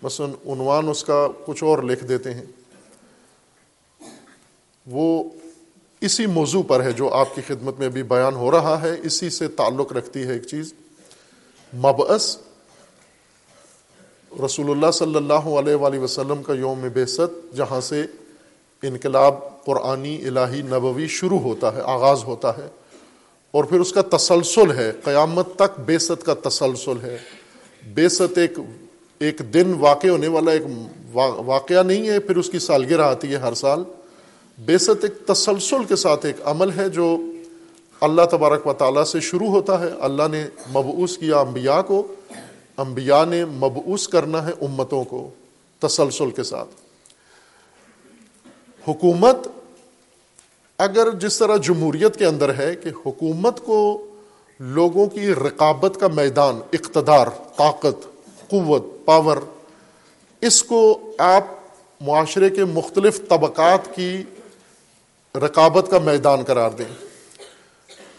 [0.02, 2.44] مثلا عنوان اس کا کچھ اور لکھ دیتے ہیں۔
[4.86, 5.24] وہ
[6.00, 9.30] اسی موضوع پر ہے جو آپ کی خدمت میں بھی بیان ہو رہا ہے۔ اسی
[9.30, 10.74] سے تعلق رکھتی ہے ایک چیز۔
[11.74, 12.38] مبعث۔
[14.44, 18.06] رسول اللہ صلی اللہ علیہ وآلہ وسلم کا یوم بیست جہاں سے
[18.82, 22.68] انقلاب قرآنی الہی نبوی شروع ہوتا ہے، آغاز ہوتا ہے۔
[23.56, 27.18] اور پھر اس کا تسلسل ہے۔ قیامت تک بیست کا تسلسل ہے۔
[27.94, 28.58] بیست ایک
[29.18, 30.62] ایک دن واقع ہونے والا ایک
[31.46, 33.82] واقعہ نہیں ہے، پھر اس کی سالگرہ آتی ہے ہر سال۔
[34.58, 37.16] بیست ایک تسلسل کے ساتھ ایک عمل ہے جو
[38.00, 42.06] اللہ تبارک و تعالیٰ سے شروع ہوتا ہے۔ اللہ نے مبعوث کیا انبیاء کو۔
[42.76, 45.30] انبیاء نے مبعوث کرنا ہے امتوں کو
[45.78, 46.68] تسلسل کے ساتھ۔
[48.88, 49.48] حکومت
[50.78, 54.10] اگر جس طرح جمہوریت کے اندر ہے کہ حکومت کو
[54.60, 58.06] لوگوں کی رقابت کا میدان، اقتدار، طاقت،
[58.48, 59.36] قوت پاور
[60.40, 61.44] اس کو آپ
[62.00, 64.22] معاشرے کے مختلف طبقات کی
[65.34, 67.06] رقابت کا میدان قرار دیں۔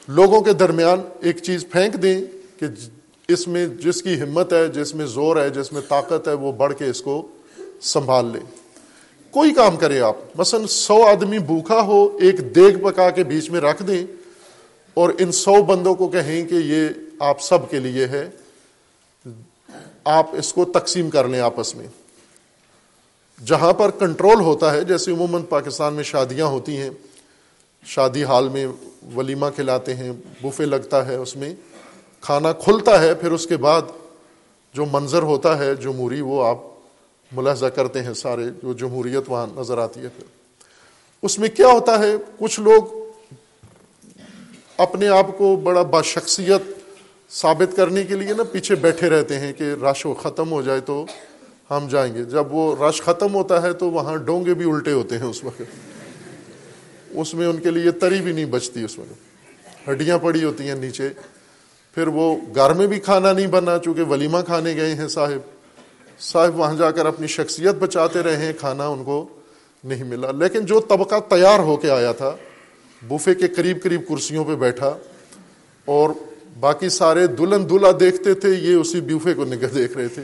[0.08, 2.22] لوگوں کے درمیان ایک چیز پھینک دیں
[2.60, 2.66] کہ
[3.28, 6.52] اس میں جس کی ہمت ہے، جس میں زور ہے، جس میں طاقت ہے، وہ
[6.52, 7.28] بڑھ کے اس کو
[7.82, 8.40] سنبھال لے۔
[9.32, 13.62] کوئی کام کرے آپ۔ مثلا سو آدمی بھوکھا ہو، ایک دیگ پکا کے بیچ میں
[13.62, 14.06] رکھ دیں
[14.98, 16.88] اور ان سو بندوں کو کہیں کہ یہ
[17.20, 18.30] آپ سب کے لیے ہے،
[20.04, 21.88] آپ اس کو تقسیم کر لیں آپس میں۔
[23.46, 26.90] جہاں پر کنٹرول ہوتا ہے، جیسے عموماً پاکستان میں شادیاں ہوتی ہیں،
[27.86, 28.68] شادی حال میں
[29.16, 30.12] ولیمہ کھلاتے ہیں،
[30.42, 31.54] بوفے لگتا ہے اس میں،
[32.22, 33.82] کھانا کھلتا ہے، پھر اس کے بعد
[34.74, 36.58] جو منظر ہوتا ہے جمہوری وہ آپ
[37.32, 40.24] ملاحظہ کرتے ہیں سارے جو جمہوریت وہاں نظر آتی ہے پھر۔
[41.22, 42.84] اس میں کیا ہوتا ہے؟ کچھ لوگ
[44.78, 46.62] اپنے آپ کو بڑا باشخصیت
[47.32, 51.06] ثابت کرنے کے لیے نا پیچھے بیٹھے رہتے ہیں کہ رش ختم ہو جائے تو
[51.72, 55.18] ہم جائیں گے۔ جب وہ رش ختم ہوتا ہے تو وہاں ڈونگے بھی الٹے ہوتے
[55.18, 55.62] ہیں اس وقت۔
[57.10, 59.14] اس میں ان کے لیے تری بھی نہیں بچتی اس وقت۔
[59.90, 61.10] ہڈیاں پڑی ہوتی ہیں نیچے۔
[61.96, 65.57] پھر وہ گھر میں بھی کھانا نہیں بنا چونکہ ولیمہ کھانے گئے ہیں صاحب۔
[66.20, 69.28] صاحب وہاں جا کر اپنی شخصیت بچاتے رہے ہیں، کھانا ان کو
[69.84, 72.36] نہیں ملا۔ لیکن جو طبقہ تیار ہو کے آیا تھا،
[73.08, 74.98] بوفے کے قریب قریب کرسیوں پہ بیٹھا
[75.86, 76.10] اور
[76.60, 80.24] باقی سارے دلہن دلہا دیکھتے تھے، یہ اسی بوفے کو نگہ دیکھ رہے تھے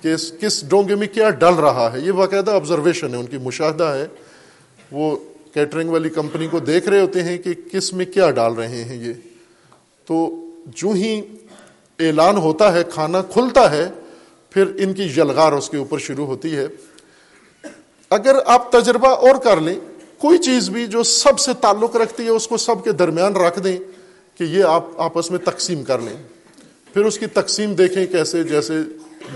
[0.00, 3.84] کہ کس ڈونگے میں کیا ڈل رہا ہے۔ یہ باقاعدہ آبزرویشن ہے، ان کی مشاہدہ
[3.84, 4.06] ہے۔
[4.92, 5.16] وہ
[5.54, 9.08] کیٹرنگ والی کمپنی کو دیکھ رہے ہوتے ہیں کہ کس میں کیا ڈال رہے ہیں
[9.08, 9.12] یہ۔
[10.06, 11.20] تو جو ہی
[11.98, 13.88] اعلان ہوتا ہے، کھانا کھلتا ہے
[14.56, 16.66] پھر ان کی یلغار اس کے اوپر شروع ہوتی ہے۔
[18.10, 19.80] اگر آپ تجربہ اور کر لیں،
[20.18, 23.60] کوئی چیز بھی جو سب سے تعلق رکھتی ہے، اس کو سب کے درمیان رکھ
[23.60, 23.76] دیں
[24.38, 26.22] کہ یہ آپ آپس میں تقسیم کر لیں۔
[26.94, 28.74] پھر اس کی تقسیم دیکھیں کیسے، جیسے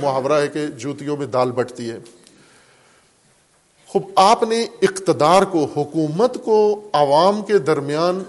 [0.01, 1.99] محاورہ ہے کہ جوتیوں میں دال بٹتی ہے۔
[3.87, 8.23] خوب، آپ نے اقتدار کو، حکومت کو عوام کے درمیان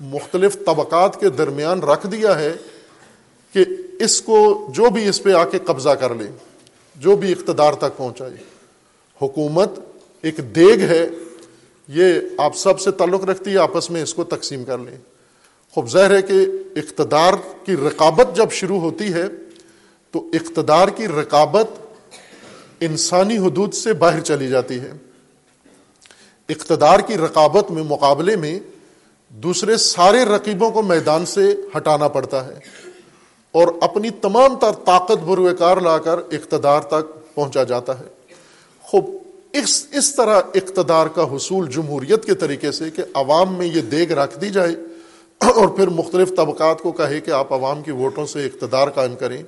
[0.00, 2.54] مختلف طبقات کے درمیان رکھ دیا ہے۔
[3.54, 3.64] کہ
[4.00, 6.24] اس کو جو بھی اس پہ آ کے قبضہ کر لے،
[6.96, 8.36] جو بھی اقتدار تک پہنچائے۔
[9.22, 9.70] حکومت
[10.22, 11.08] ایک دیگ ہے،
[11.88, 14.96] یہ آپ سب سے تعلق رکھتی ہے، آپس میں اس کو تقسیم کر لیں۔
[15.74, 19.24] خوب ظاہر ہے کہ اقتدار کی رقابت جب شروع ہوتی ہے،
[20.10, 21.66] تو اقتدار کی رقابت
[22.80, 24.92] انسانی حدود سے باہر چلی جاتی ہے۔
[26.48, 28.60] اقتدار کی رقابت میں مقابلے میں
[29.28, 32.84] دوسرے سارے رقیبوں کو میدان سے ہٹانا پڑتا ہے۔
[33.54, 38.04] اور اپنی تمام تر طاقت بروے کار لا کر اقتدار تک پہنچا جاتا ہے۔
[38.82, 39.10] خوب،
[39.52, 44.12] اس اس طرح اقتدار کا حصول جمہوریت کے طریقے سے کہ عوام میں یہ دیگ
[44.12, 44.72] رکھ دی جائے
[45.38, 49.42] اور پھر مختلف طبقات کو کہے کہ آپ عوام کی ووٹوں سے اقتدار قائم کریں۔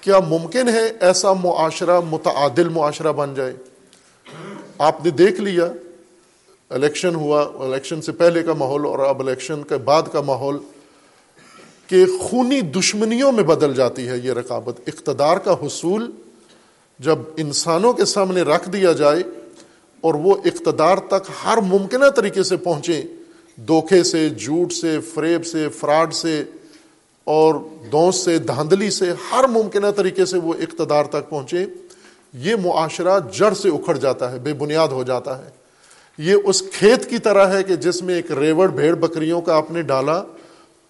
[0.00, 3.54] کیا ممکن ہے ایسا معاشرہ متعادل معاشرہ بن جائے؟
[4.78, 5.64] آپ نے دیکھ لیا،
[6.70, 10.58] الیکشن ہوا، الیکشن سے پہلے کا ماحول اور اب الیکشن کے بعد کا ماحول۔
[11.86, 16.10] کہ خونی دشمنیوں میں بدل جاتی ہے یہ رقابت۔ اقتدار کا حصول
[16.98, 19.22] جب انسانوں کے سامنے رکھ دیا جائے
[20.00, 23.02] اور وہ اقتدار تک ہر ممکنہ طریقے سے پہنچے
[23.56, 26.44] دھوکے سے، جھوٹ سے، فریب سے، فراڈ سے
[27.24, 27.54] اور
[27.92, 31.66] دوست سے، دھاندلی سے، ہر ممکنہ طریقے سے وہ اقتدار تک پہنچے
[32.34, 35.50] یہ معاشرہ جڑ سے اکھڑ جاتا ہے، بے بنیاد ہو جاتا ہے۔
[36.18, 39.70] یہ اس کھیت کی طرح ہے کہ جس میں ایک ریوڑ بھیڑ بکریوں کا آپ
[39.70, 40.22] نے ڈالا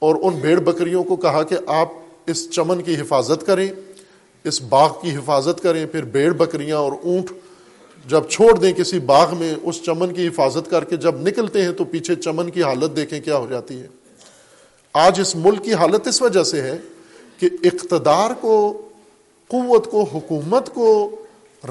[0.04, 1.88] اور ان بھیڑ بکریوں کو کہا کہ آپ
[2.26, 3.68] اس چمن کی حفاظت کریں،
[4.44, 7.30] اس باغ کی حفاظت کریں، پھر بھیڑ بکریاں اور اونٹ
[8.06, 11.72] جب چھوڑ دیں کسی باغ میں، اس چمن کی حفاظت کر کے جب نکلتے ہیں
[11.72, 13.86] تو پیچھے چمن کی حالت دیکھیں کیا ہو جاتی ہے۔
[14.94, 16.76] آج اس ملک کی حالت اس وجہ سے ہے
[17.38, 18.56] کہ اقتدار کو،
[19.50, 20.88] قوت کو، حکومت کو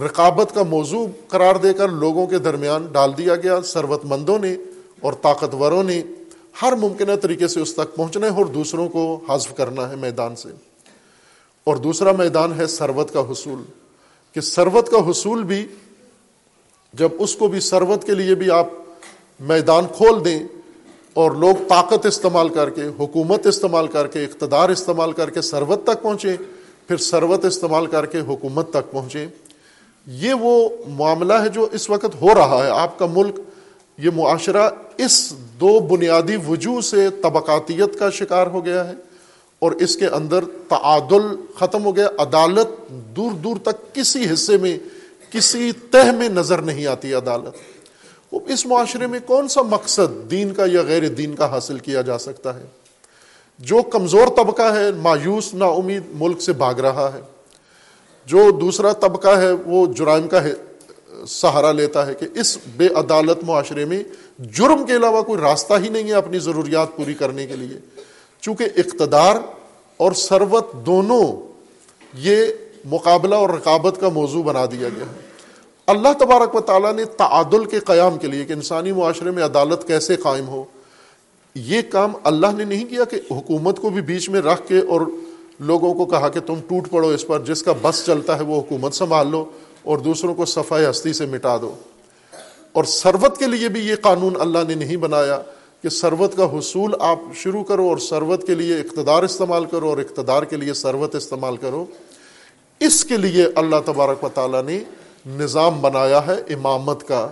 [0.06, 4.56] رقابت کا موضوع قرار دے کر لوگوں کے درمیان ڈال دیا گیا۔ ثروت مندوں نے
[5.00, 6.02] اور طاقتوروں نے
[6.62, 10.36] ہر ممکنہ طریقے سے اس تک پہنچنا ہے اور دوسروں کو حذف کرنا ہے میدان
[10.36, 10.50] سے۔
[11.64, 13.64] اور دوسرا میدان ہے ثروت کا حصول۔
[14.34, 15.68] کہ ثروت کا حصول بھی
[16.94, 18.68] جب اس کو بھی ثروت کے لیے بھی آپ
[19.40, 20.44] میدان کھول دیں
[21.14, 25.84] اور لوگ طاقت استعمال کر کے، حکومت استعمال کر کے، اقتدار استعمال کر کے ثروت
[25.84, 26.36] تک پہنچے
[26.88, 29.28] پھر ثروت استعمال کر کے حکومت تک پہنچے
[30.08, 33.40] یہ وہ معاملہ ہے جو اس وقت ہو رہا ہے۔ آپ کا ملک
[33.98, 38.94] یہ معاشرہ اس دو بنیادی وجوہ سے طبقاتیت کا شکار ہو گیا ہے
[39.60, 44.78] اور اس کے اندر تعادل ختم ہو گیا، عدالت دور دور تک کسی حصے میں،
[45.32, 47.74] کسی تہ میں نظر نہیں آتی عدالت۔
[48.48, 52.18] اس معاشرے میں کون سا مقصد دین کا یا غیر دین کا حاصل کیا جا
[52.18, 52.64] سکتا ہے؟
[53.60, 57.22] جو کمزور طبقہ ہے، مایوس نا امید ملک سے بھاگ رہا ہے۔
[58.26, 60.44] جو دوسرا طبقہ ہے، وہ جرائم کا
[61.28, 64.04] سہارا لیتا ہے کہ اس بے عدالت معاشرے میں
[64.40, 67.80] جرم کے علاوہ کوئی راستہ ہی نہیں ہے اپنی ضروریات پوری کرنے کے لیے۔
[68.42, 69.36] چونکہ اقتدار
[69.98, 71.54] اور ثروت دونوں
[72.14, 72.46] یہ
[72.86, 75.22] مقابلہ اور رقابت کا موضوع بنا دیا گیا ہے۔
[75.88, 79.88] اللہ تبارک و تعالیٰ نے تعادل کے قیام کے لیے کہ انسانی معاشرے میں عدالت
[79.88, 80.64] کیسے قائم ہو،
[81.56, 85.02] یہ کام اللہ نے نہیں کیا کہ حکومت کو بھی بیچ میں رکھ کے اور
[85.60, 88.60] لوگوں کو کہا کہ تم ٹوٹ پڑو اس پر، جس کا بس چلتا ہے وہ
[88.60, 89.46] حکومت سنبھال لو۔
[89.84, 91.76] اور دوسروں کو صفائی ہستی سے مٹا دو۔
[92.72, 95.42] اور سروت کے لیے بھی یہ قانون اللہ نے نہیں بنایا
[95.84, 99.98] کہ سروت کا حصول آپ شروع کرو اور سروت کے لیے اقتدار استعمال کرو اور
[99.98, 101.86] اقتدار کے لیے سروت استعمال کرو۔
[102.80, 104.84] اس کے لیے اللہ تبارک و تعالیٰ نے
[105.28, 107.32] نظام بنایا ہے امامت کا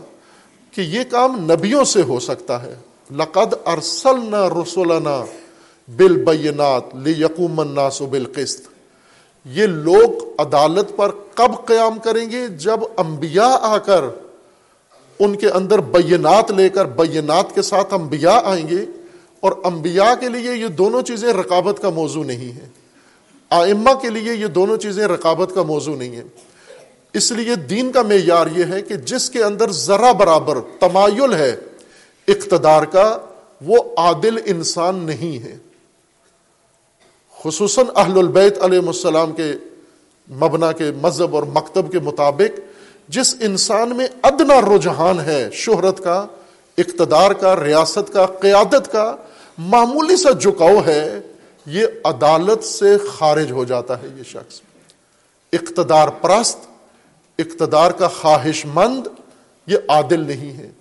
[0.72, 2.76] کہ یہ کام نبیوں سے ہو سکتا ہے۔
[3.16, 5.26] لقد ارسلنا رسولنا
[5.98, 8.71] بالبینات لیقوم الناس بالقسط۔
[9.46, 14.04] یہ لوگ عدالت پر کب قیام کریں گے؟ جب انبیاء آ کر
[15.20, 18.86] ان کے اندر بینات لے کر بینات کے ساتھ انبیاء آئیں گے
[19.40, 22.68] اور انبیاء کے لیے یہ دونوں چیزیں رقابت کا موضوع نہیں ہے
[23.50, 26.24] آئمہ کے لیے یہ دونوں چیزیں رقابت کا موضوع نہیں ہے
[27.14, 31.56] اس لیے دین کا معیار یہ ہے کہ جس کے اندر ذرا برابر تمایل ہے،
[32.28, 33.18] اقتدار کا،
[33.62, 35.58] وہ عادل انسان نہیں ہے۔
[37.44, 39.54] خصوصاً اہل البیت علیہ السلام کے
[40.32, 42.60] مبنا کے مذہب اور مکتب کے مطابق،
[43.08, 46.26] جس انسان میں ادنا رجحان ہے، شہرت کا،
[46.78, 49.16] اقتدار کا، ریاست کا، قیادت کا،
[49.58, 51.20] معمولی سا جھکاؤ ہے،
[51.66, 54.62] یہ عدالت سے خارج ہو جاتا ہے یہ شخص۔
[55.54, 56.58] اقتدار پرست،
[57.40, 59.08] اقتدار کا خواہش مند،
[59.68, 60.72] یہ عادل نہیں ہے۔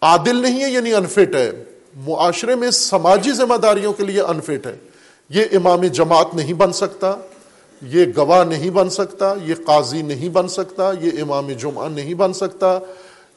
[0.00, 1.50] عادل نہیں ہے یعنی انفٹ ہے۔
[1.96, 4.89] معاشرے میں سماجی ذمہ داریوں کے لیے انفٹ ہے۔
[5.30, 7.16] یہ امام جماعت نہیں بن سکتا،
[7.82, 12.32] یہ گواہ نہیں بن سکتا، یہ قاضی نہیں بن سکتا، یہ امام جمعہ نہیں بن
[12.32, 12.78] سکتا،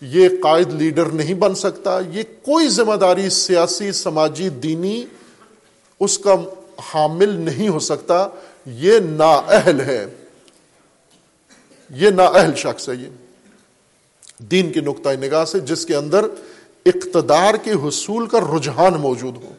[0.01, 5.05] یہ قائد لیڈر نہیں بن سکتا، یہ کوئی ذمہ داری سیاسی، سماجی، دینی
[5.99, 6.35] اس کا
[6.93, 8.27] حامل نہیں ہو سکتا۔
[8.65, 10.05] یہ نااہل ہے۔
[11.89, 13.07] یہ نااہل شخص ہے یہ۔
[14.39, 16.25] دین کی نقطۂ نگاہ سے جس کے اندر
[16.85, 19.49] اقتدار کے حصول کا رجحان موجود ہو۔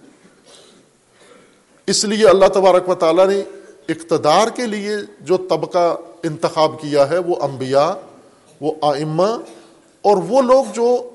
[1.88, 3.42] اس لیے اللہ تبارک و تعالیٰ نے
[3.88, 7.90] اقتدار کے لیے جو طبقہ انتخاب کیا ہے، وہ انبیاء،
[8.60, 9.36] وہ آئمہ،
[10.02, 11.10] اور وہ لوگ جو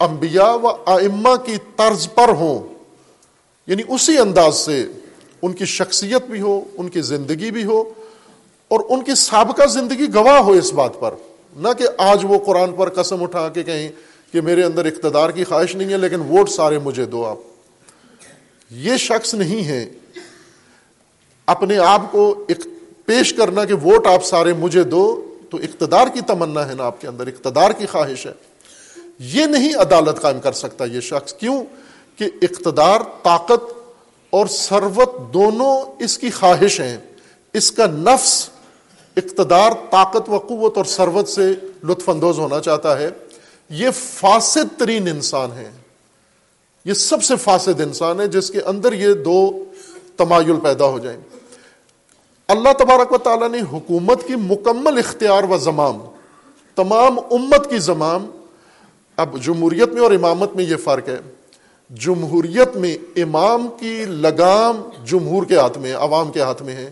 [0.00, 2.74] انبیاء و آئمہ کی طرز پر ہوں
[3.66, 4.84] یعنی اسی انداز سے
[5.42, 7.84] ان کی شخصیت بھی ہو، ان کی زندگی بھی ہو،
[8.68, 11.14] اور ان کی سابقہ زندگی گواہ ہو اس بات پر۔
[11.56, 13.88] نہ کہ آج وہ قرآن پر قسم اٹھا کے کہیں
[14.32, 17.36] کہ میرے اندر اقتدار کی خواہش نہیں ہے، لیکن ووٹ سارے مجھے دو آپ۔
[18.70, 19.88] یہ شخص نہیں ہے
[21.50, 22.46] اپنے آپ کو
[23.06, 27.00] پیش کرنا کہ ووٹ آپ سارے مجھے دو، تو اقتدار کی تمنا ہے نا آپ
[27.00, 28.32] کے اندر، اقتدار کی خواہش ہے۔
[29.18, 31.64] یہ نہیں عدالت قائم کر سکتا یہ شخص، کیوں؟
[32.16, 33.72] کہ اقتدار، طاقت
[34.30, 36.98] اور سروت دونوں اس کی خواہش ہیں۔
[37.52, 38.48] اس کا نفس
[39.16, 43.10] اقتدار، طاقت و قوت اور سروت سے لطف اندوز ہونا چاہتا ہے۔
[43.70, 45.70] یہ فاسد ترین انسان ہے
[46.84, 49.64] یہ سب سے فاسد انسان ہے جس کے اندر یہ دو
[50.16, 51.20] تمایل پیدا ہو جائیں۔
[52.50, 55.98] اللہ تبارک و تعالیٰ نے حکومت کی مکمل اختیار و زمام،
[56.76, 58.26] تمام امت کی زمام،
[59.16, 61.18] اب جمہوریت میں اور امامت میں یہ فرق ہے۔
[61.90, 66.90] جمہوریت میں امام کی لگام جمہور کے ہاتھ میں، عوام کے ہاتھ میں ہے۔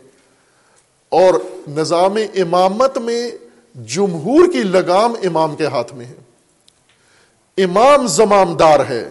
[1.08, 1.34] اور
[1.68, 3.30] نظام امامت میں
[3.74, 6.14] جمہور کی لگام امام کے ہاتھ میں ہے۔
[7.64, 9.10] امام زمامدار ہے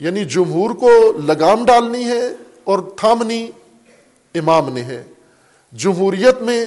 [0.00, 2.26] یعنی جمہور کو لگام ڈالنی ہے
[2.64, 3.50] اور تھامنی
[4.34, 5.02] امام نے ہے۔
[5.72, 6.64] جمہوریت میں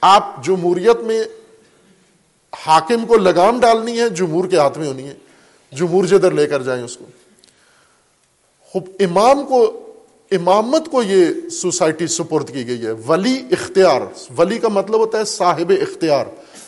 [0.00, 1.24] آپ جمہوریت میں
[2.66, 5.14] حاکم کو لگام ڈالنی ہے، جمہور کے ہاتھ میں ہونی ہے۔
[5.72, 7.04] جمہور جدھر لے کر جائیں اس کو۔
[9.00, 9.80] امام کو،
[10.30, 14.00] امامت کو یہ سوسائٹی سپرد کی گئی ہے۔ ولی اختیار،
[14.38, 16.24] ولی کا مطلب ہوتا ہے صاحب اختیار۔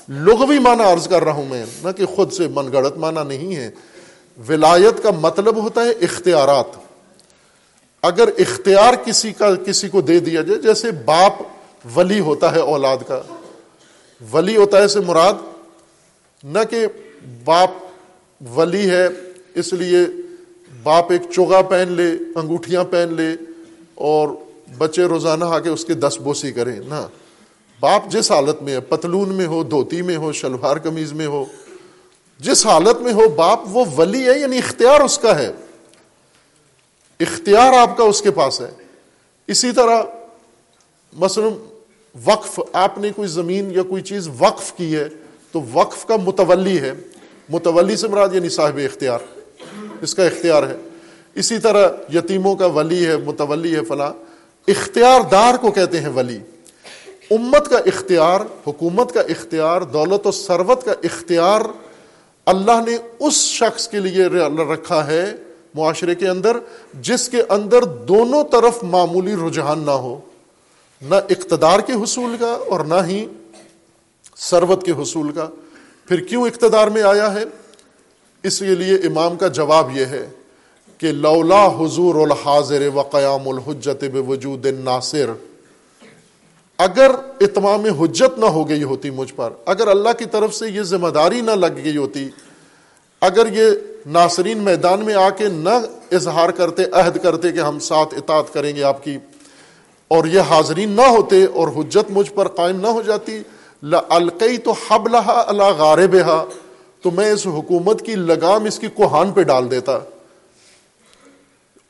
[0.09, 3.57] لغوی معنی عرض کر رہا ہوں میں، نہ کہ خود سے من گڑت معنی نہیں
[3.57, 3.71] ہے۔
[4.49, 6.88] ولایت کا مطلب ہوتا ہے اختیارات۔
[8.03, 11.33] اگر اختیار کسی کا کسی کو دے دیا جائے، جیسے باپ
[11.99, 13.23] ولی ہوتا ہے اولاد کا۔
[14.33, 15.33] ولی ہوتا ہے سے مراد
[16.45, 16.87] نہ کہ
[17.45, 17.71] باپ
[18.57, 19.09] ولی ہے،
[19.55, 19.99] اس لیے
[20.83, 23.37] باپ ایک چوگا پہن لے، انگوٹھیاں پہن لے
[23.95, 24.29] اور
[24.79, 27.07] بچے روزانہ آ کے اس کے دس بوسی کریں۔ نہ،
[27.81, 31.45] باپ جس حالت میں ہے، پتلون میں ہو، دھوتی میں ہو، شلوار قمیض میں ہو،
[32.39, 35.53] جس حالت میں ہو باپ وہ ولی ہے یعنی اختیار اس کا ہے۔
[37.21, 38.71] اختیار آپ کا اس کے پاس ہے۔
[39.47, 40.03] اسی طرح
[41.13, 41.49] مثلا
[42.25, 45.09] وقف، آپ نے کوئی زمین یا کوئی چیز وقف کی ہے
[45.53, 46.93] تو وقف کا متولی ہے۔
[47.49, 49.19] متولی سے مراد یعنی صاحب اختیار،
[50.01, 50.77] اس کا اختیار ہے۔
[51.35, 54.13] اسی طرح یتیموں کا ولی ہے، متولی ہے فلاں۔
[54.69, 56.39] اختیار دار کو کہتے ہیں ولی۔
[57.31, 61.61] امت کا اختیار، حکومت کا اختیار، دولت و ثروت کا اختیار
[62.47, 64.25] اللہ نے اس شخص کے لیے
[64.73, 65.33] رکھا ہے
[65.79, 66.57] معاشرے کے اندر،
[67.01, 70.19] جس کے اندر دونوں طرف معمولی رجحان نہ ہو،
[71.03, 73.27] نہ اقتدار کے حصول کا اور نہ ہی
[74.37, 75.49] سروت کے حصول کا۔
[76.09, 77.45] پھر کیوں اقتدار میں آیا ہے؟
[78.45, 80.29] اس کے لیے امام کا جواب یہ ہے
[81.01, 85.31] کہ لولا حضور الحاضر و قیام الحجت بے وجود ناصر
[86.79, 87.11] اگر
[87.41, 91.09] اتمام حجت نہ ہو گئی ہوتی مجھ پر، اگر اللہ کی طرف سے یہ ذمہ
[91.09, 92.29] داری نہ لگ گئی ہوتی
[93.21, 93.71] اگر یہ
[94.07, 95.81] ناصرین میدان میں آ کے نہ
[96.13, 99.19] اظہار کرتے، عہد کرتے کہ ہم ساتھ اطاعت کریں گے آپ کی،
[100.09, 103.43] اور یہ حاضرین نہ ہوتے اور حجت مجھ پر قائم نہ ہو جاتی
[104.09, 106.17] القئی تو حب لہا اللہ غارب
[107.03, 109.99] تو میں اس حکومت کی لگام اس کی کوہان پہ ڈال دیتا۔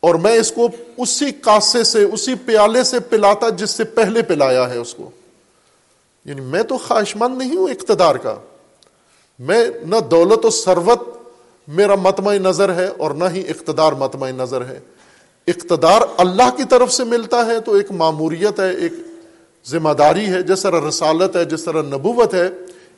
[0.00, 4.70] اور میں اس کو اسی کاسے سے، اسی پیالے سے پلاتا جس سے پہلے پلایا
[4.70, 5.10] ہے اس کو۔
[6.24, 8.36] یعنی میں تو خواہش مند نہیں ہوں اقتدار کا۔
[9.38, 11.17] میں نہ دولت و ثروت
[11.68, 14.80] میرا متمع نظر ہے اور نہ ہی اقتدار متمع نظر ہے۔
[15.46, 18.92] اقتدار اللہ کی طرف سے ملتا ہے تو ایک معموریت ہے، ایک
[19.68, 22.48] ذمہ داری ہے۔ جس طرح رسالت ہے، جس طرح نبوت ہے،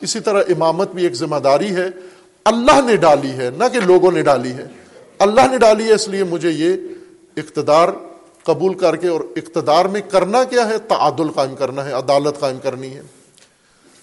[0.00, 1.88] اسی طرح امامت بھی ایک ذمہ داری ہے۔
[2.44, 4.66] اللہ نے ڈالی ہے، نہ کہ لوگوں نے ڈالی ہے۔
[5.18, 6.76] اللہ نے ڈالی ہے، اس لیے مجھے یہ
[7.36, 7.88] اقتدار
[8.42, 12.58] قبول کر کے اور اقتدار میں کرنا کیا ہے؟ تعادل قائم کرنا ہے، عدالت قائم
[12.58, 13.02] کرنی ہے۔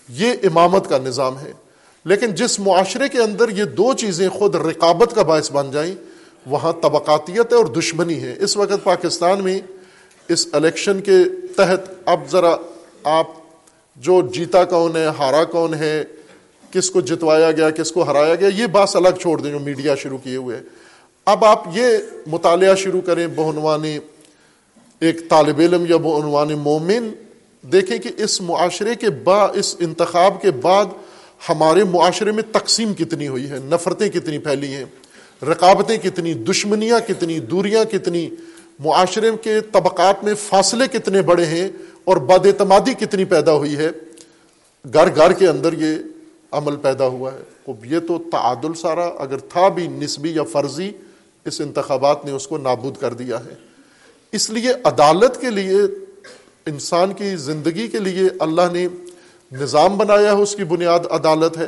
[0.09, 1.66] یہ امامت کا نظام ہے۔
[2.07, 5.93] لیکن جس معاشرے کے اندر یہ دو چیزیں خود رقابت کا باعث بن جائیں،
[6.45, 9.59] وہاں طبقاتیت ہے اور دشمنی ہے۔ اس وقت پاکستان میں
[10.29, 11.17] اس الیکشن کے
[11.55, 12.55] تحت اب ذرا
[13.03, 13.27] آپ
[13.97, 16.03] جو جیتا کون ہے، ہارا کون ہے،
[16.71, 19.95] کس کو جتوایا گیا، کس کو ہرایا گیا، یہ بات الگ چھوڑ دیں جو میڈیا
[19.95, 20.59] شروع کیے ہوئے
[21.27, 21.97] اب آپ یہ
[22.27, 23.83] مطالعہ شروع کریں بہنوان
[25.01, 27.09] ایک طالب علم یا بہنوان مومن،
[27.63, 30.85] دیکھیں کہ اس معاشرے کے بعد اس انتخاب کے بعد
[31.49, 34.85] ہمارے معاشرے میں تقسیم کتنی ہوئی ہے، نفرتیں کتنی پھیلی ہیں،
[35.45, 38.29] رقابتیں کتنی، دشمنیاں کتنی، دوریاں کتنی،
[38.79, 41.69] معاشرے کے طبقات میں فاصلے کتنے بڑے ہیں
[42.03, 43.89] اور بد اعتمادی کتنی پیدا ہوئی ہے۔
[44.93, 45.95] گھر گھر کے اندر یہ
[46.51, 50.91] عمل پیدا ہوا ہے۔ یہ تو تعادل سارا اگر تھا بھی نسبی یا فرضی،
[51.45, 53.55] اس انتخابات نے اس کو نابود کر دیا ہے۔
[54.31, 55.77] اس لیے عدالت کے لیے،
[56.65, 58.87] انسان کی زندگی کے لیے اللہ نے
[59.51, 61.67] نظام بنایا ہے، اس کی بنیاد عدالت ہے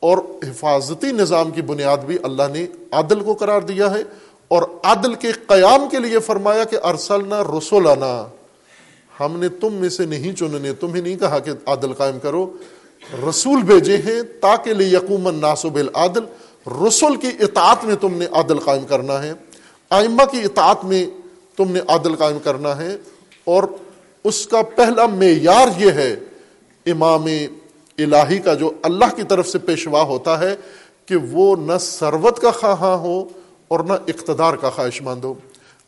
[0.00, 4.00] اور حفاظتی نظام کی بنیاد بھی اللہ نے عدل کو قرار دیا ہے
[4.48, 8.26] اور عدل کے قیام کے لیے فرمایا کہ ارسلنا رسولنا
[9.20, 12.50] ہم نے تم میں سے نہیں چننے تمہیں نہیں کہا کہ عدل قائم کرو۔
[13.28, 16.20] رسول بھیجے ہیں تاکہ لے یقوم ناسب العدل
[16.88, 19.32] رسول کی اطاعت میں تم نے عدل قائم کرنا ہے۔
[19.90, 21.06] آئمہ کی اطاعت میں
[21.56, 22.96] تم نے عدل قائم کرنا ہے۔
[23.44, 23.62] اور
[24.24, 26.16] اس کا پہلا معیار یہ ہے
[26.86, 27.24] امام
[27.98, 30.54] الہی کا جو اللہ کی طرف سے پیشوا ہوتا ہے
[31.06, 33.24] کہ وہ نہ سروت کا خواہاں ہو
[33.68, 35.34] اور نہ اقتدار کا خواہش مند ہو۔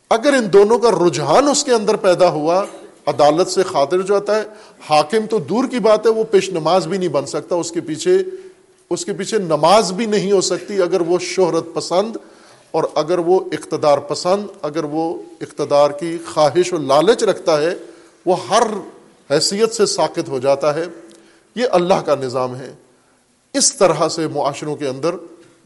[0.09, 2.65] اگر ان دونوں کا رجحان اس کے اندر پیدا ہوا،
[3.05, 4.43] عدالت سے خاطر جو آتا ہے،
[4.89, 7.81] حاکم تو دور کی بات ہے، وہ پیش نماز بھی نہیں بن سکتا، اس کے
[7.81, 8.17] پیچھے،
[8.89, 12.17] اس کے پیچھے نماز بھی نہیں ہو سکتی اگر وہ شہرت پسند
[12.71, 17.75] اور اگر وہ اقتدار پسند، اگر وہ اقتدار کی خواہش و لالچ رکھتا ہے،
[18.25, 18.63] وہ ہر
[19.31, 20.85] حیثیت سے ساکت ہو جاتا ہے۔
[21.55, 22.73] یہ اللہ کا نظام ہے۔
[23.53, 25.15] اس طرح سے معاشروں کے اندر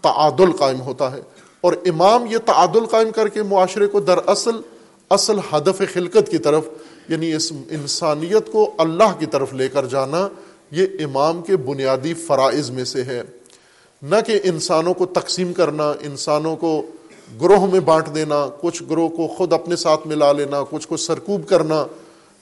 [0.01, 1.22] تعادل قائم ہوتا ہے۔
[1.61, 4.51] اور امام یہ تعادل قائم کر کے معاشرے کو در اصل
[5.09, 6.64] اصل ہدف خلقت کی طرف
[7.09, 10.30] یعنی اس انسانیت کو اللہ کی طرف لے کر جانا،
[10.72, 13.22] یہ امام کے بنیادی فرائض میں سے ہے۔
[14.01, 16.82] نہ کہ انسانوں کو تقسیم کرنا، انسانوں کو
[17.41, 21.47] گروہ میں بانٹ دینا، کچھ گروہ کو خود اپنے ساتھ ملا لینا، کچھ کو سرکوب
[21.47, 21.86] کرنا۔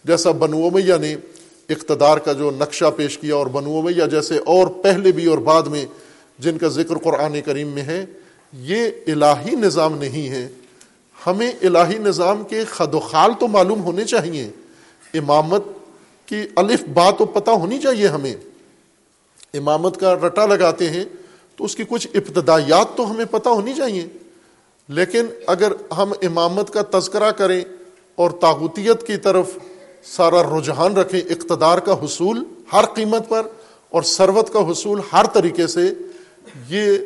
[0.03, 1.15] جیسا بنو میاں نے
[1.69, 5.61] اقتدار کا جو نقشہ پیش کیا اور بنو میاں جیسے اور پہلے بھی اور بعد
[5.61, 5.85] میں
[6.39, 8.05] جن کا ذکر قرآن کریم میں ہے،
[8.53, 10.49] یہ الہی نظام نہیں ہے۔
[11.27, 14.49] ہمیں الہی نظام کے خد و خال تو معلوم ہونے چاہیے۔
[15.13, 15.63] امامت
[16.25, 18.35] کی الف بات تو پتہ ہونی چاہیے ہمیں۔
[19.53, 21.03] امامت کا رٹا لگاتے ہیں
[21.55, 24.07] تو اس کی کچھ ابتدایات تو ہمیں پتہ ہونی چاہیے۔
[24.87, 27.61] لیکن اگر ہم امامت کا تذکرہ کریں
[28.15, 29.49] اور تاغوتیت کی طرف
[30.03, 32.43] سارا رجحان رکھیں، اقتدار کا حصول
[32.73, 33.47] ہر قیمت پر
[33.89, 35.93] اور ثروت کا حصول ہر طریقے سے،
[36.69, 36.97] یہ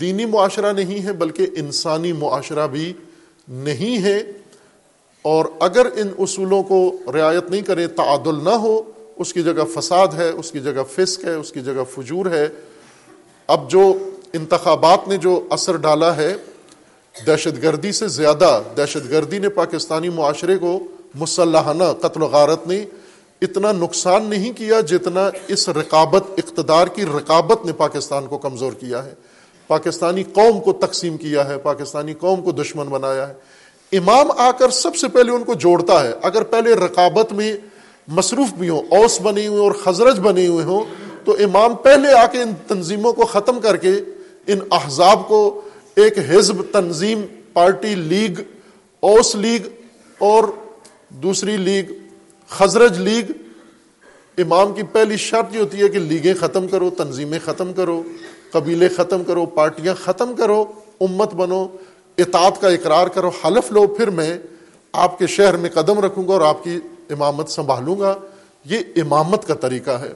[0.00, 2.92] دینی معاشرہ نہیں ہے بلکہ انسانی معاشرہ بھی
[3.48, 4.22] نہیں ہے۔
[5.22, 8.82] اور اگر ان اصولوں کو رعایت نہیں کرے تعادل نہ ہو،
[9.16, 12.48] اس کی جگہ فساد ہے، اس کی جگہ فسق ہے، اس کی جگہ فجور ہے۔
[13.46, 16.34] اب جو انتخابات نے جو اثر ڈالا ہے،
[17.26, 20.78] دہشت گردی سے زیادہ، دہشت گردی نے پاکستانی معاشرے کو
[21.18, 22.84] مسلحانہ، قتل و غارت نے
[23.42, 29.04] اتنا نقصان نہیں کیا جتنا اس رقابت، اقتدار کی رقابت نے پاکستان کو کمزور کیا
[29.04, 29.14] ہے۔
[29.68, 33.34] پاکستانی قوم کو تقسیم کیا ہے، پاکستانی قوم کو دشمن بنایا ہے۔
[33.92, 37.56] امام آ کر سب سے پہلے ان کو جوڑتا ہے۔ اگر پہلے رقابت میں
[38.08, 40.84] مصروف بھی ہوں، اوس بنے ہوئے اور خزرج بنے ہوئے ہوں،
[41.24, 43.92] تو امام پہلے آ کے ان تنظیموں کو ختم کر کے
[44.46, 45.60] ان احزاب کو
[45.94, 47.20] ایک حزب تنظیم
[47.52, 48.40] پارٹی لیگ،
[49.00, 49.60] اوس لیگ
[50.18, 50.44] اور
[51.10, 51.84] دوسری لیگ
[52.48, 53.32] خزرج لیگ،
[54.38, 58.02] امام کی پہلی شرط یہ ہوتی ہے کہ لیگیں ختم کرو، تنظیمیں ختم کرو،
[58.52, 60.64] قبیلے ختم کرو، پارٹیاں ختم کرو،
[61.00, 61.66] امت بنو،
[62.18, 64.38] اطاعت کا اقرار کرو، حلف لو، پھر میں
[64.92, 66.78] آپ کے شہر میں قدم رکھوں گا اور آپ کی
[67.10, 68.14] امامت سنبھالوں گا۔
[68.64, 70.12] یہ امامت کا طریقہ ہے۔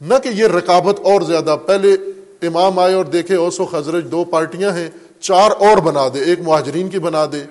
[0.00, 1.94] نہ کہ یہ رکابت اور زیادہ۔ پہلے
[2.42, 6.88] امام آئے اور دیکھے اوسو خزرج دو پارٹیاں ہیں، چار اور بنا دے، ایک مہاجرین
[6.88, 7.42] کی بنا دے۔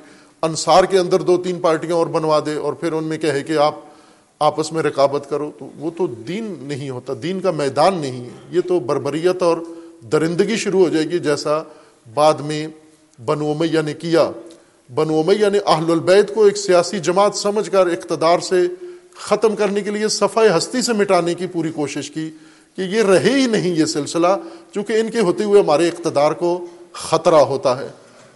[0.41, 3.57] انصار کے اندر دو تین پارٹیاں اور بنوا دے اور پھر ان میں کہے کہ
[3.57, 3.75] آپ
[4.39, 8.29] آپس میں رکابت کرو، تو وہ تو دین نہیں ہوتا، دین کا میدان نہیں ہے۔
[8.51, 9.57] یہ تو بربریت اور
[10.11, 11.63] درندگی شروع ہو جائے گی، جیسا
[12.13, 12.67] بعد میں
[13.25, 14.31] بنو امیہ نے کیا۔
[14.95, 18.67] بنو امیہ نے اہل البید کو ایک سیاسی جماعت سمجھ کر اقتدار سے
[19.15, 22.29] ختم کرنے کے لیے صفائی ہستی سے مٹانے کی پوری کوشش کی
[22.75, 24.27] کہ یہ رہے ہی نہیں یہ سلسلہ،
[24.73, 27.87] چونکہ ان کے ہوتے ہوئے ہمارے اقتدار کو خطرہ ہوتا ہے۔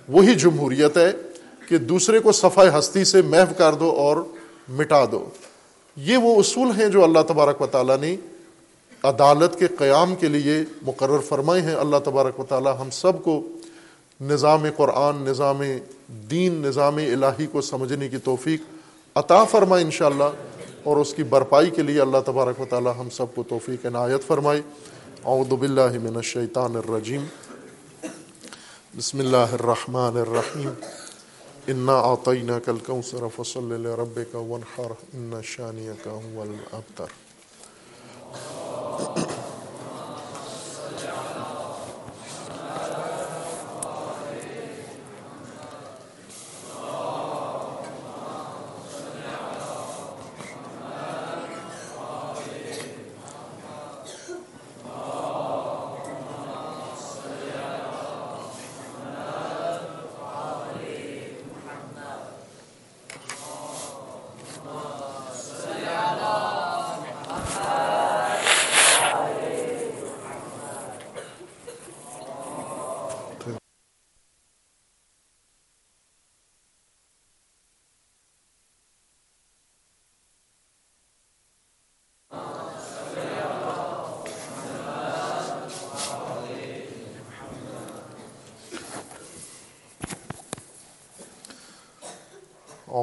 [0.10, 1.12] وہی جمہوریت ہے۔
[1.70, 4.18] کہ دوسرے کو صفائی ہستی سے محو کر دو اور
[4.70, 5.30] مٹا دو۔
[5.96, 8.16] یہ وہ اصول ہیں جو اللہ تبارک و تعالیٰ نے
[9.04, 13.48] عدالت کے قیام کے لیے مقرر فرمائے ہیں۔ اللہ تبارک و تعالیٰ ہم سب کو
[14.22, 15.62] نظام قرآن، نظام
[16.08, 18.62] دین، نظام الہی کو سمجھنے کی توفیق
[19.16, 20.32] عطا فرمائے انشاءاللہ۔
[20.84, 24.28] اور اس کی برپائی کے لیے اللہ تبارک و تعالیٰ ہم سب کو توفیق عنایت
[24.28, 24.62] فرمائے۔
[25.26, 27.26] اعوذ باللہ من الشیطان الرجیم۔
[28.98, 30.70] بسم اللہ الرحمن الرحیم۔
[31.70, 37.12] انا آتعینہ اعطیناک الکوثر فصل رب لربک وانحر ان شانیک هو الابتر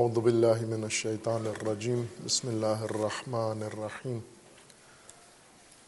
[0.07, 4.19] اعوذ باللہ من الشیطان الرجیم بسم اللہ الرحمن الرحیم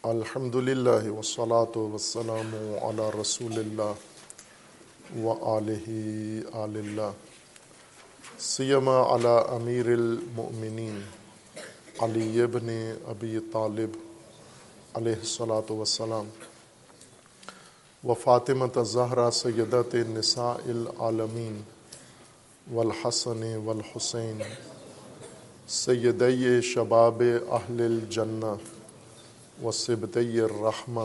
[0.05, 5.87] الحمد للہ والصلاة والسلام علی رسول اللہ و آلہ
[6.63, 7.13] آل اللہ
[8.41, 11.01] سیما علی امیر المؤمنین
[12.01, 12.77] علی ابن
[13.09, 14.03] ابی طالب
[14.95, 16.37] علیہ الصلاة والسلام
[18.05, 21.63] و فاطمة زہرہ سیدت نساء العالمین
[22.73, 24.43] والحسن والحسین،
[25.69, 28.55] سیدی شباب اہل الجنہ
[29.63, 31.01] و سبتی الرحمہ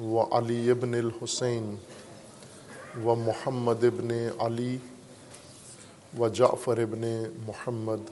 [0.00, 1.76] و علی ابن الحسین
[3.04, 4.78] و محمد ابن علی
[6.18, 8.10] و جعفر ابن محمد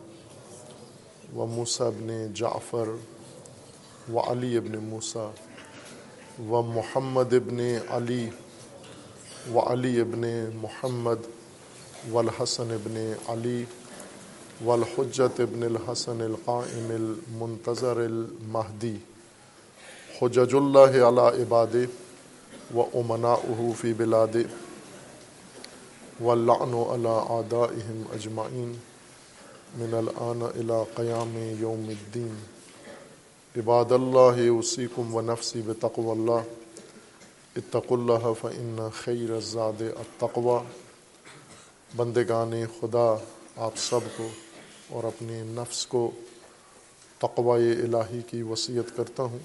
[1.37, 2.89] و موسیٰ ابن جعفر
[4.13, 5.31] و علی ابن موسیٰ
[6.51, 8.31] و محمد ابن علی
[9.55, 11.17] و علی ابن محمد
[12.11, 12.97] والحسن ابن
[13.29, 13.65] علی
[14.65, 18.95] والحجت ابن الحسن القائم المنتظر المہدی
[20.21, 21.77] حجج اللہ علی عباد
[22.75, 24.37] و امناؤہ فی بلاد
[26.21, 28.75] واللعن علی آدائہم اجمعین
[29.79, 32.35] من الان الى قیام یوم الدین
[33.55, 36.53] عباد اللہ اسیکم و نفسی بتقو اللہ
[37.57, 40.82] اتقوا اللہ فإن خیر الزاد التقوی
[41.97, 43.15] بندگان خدا
[43.57, 44.29] آپ سب کو
[44.89, 46.11] اور اپنے نفس کو
[47.19, 49.39] تقوی الہی کی وصیت کرتا ہوں،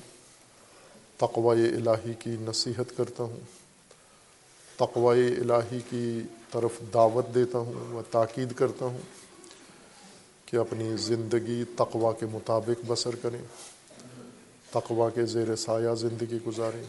[1.17, 3.39] تقوی الہی کی نصیحت کرتا ہوں،
[4.77, 6.21] تقوی الہی کی
[6.51, 8.97] طرف دعوت دیتا ہوں و تاکید کرتا ہوں
[10.45, 13.41] کہ اپنی زندگی تقوی کے مطابق بسر کریں،
[14.71, 16.83] تقوی کے زیر سایہ زندگی گزاریں،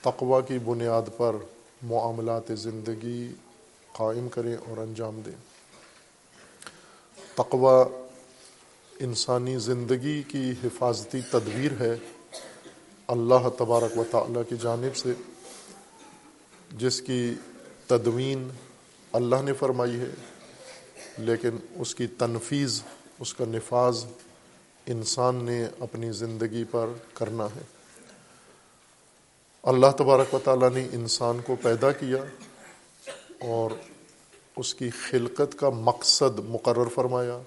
[0.00, 1.36] تقوی کی بنیاد پر
[1.82, 3.28] معاملات زندگی
[3.96, 5.32] قائم کریں اور انجام دیں۔
[7.34, 8.04] تقوی
[9.00, 11.94] انسانی زندگی کی حفاظتی تدبیر ہے۔
[13.08, 15.12] اللہ تبارک و تعالیٰ کی جانب سے
[16.78, 17.34] جس کی
[17.86, 18.48] تدوین
[19.12, 20.14] اللہ نے فرمائی ہے،
[21.18, 22.82] لیکن اس کی تنفیز
[23.18, 24.04] اس کا نفاذ
[24.86, 27.62] انسان نے اپنی زندگی پر کرنا ہے۔
[29.62, 32.18] اللہ تبارک و تعالیٰ نے انسان کو پیدا کیا
[33.40, 33.70] اور
[34.56, 37.38] اس کی خلقت کا مقصد مقرر فرمایا،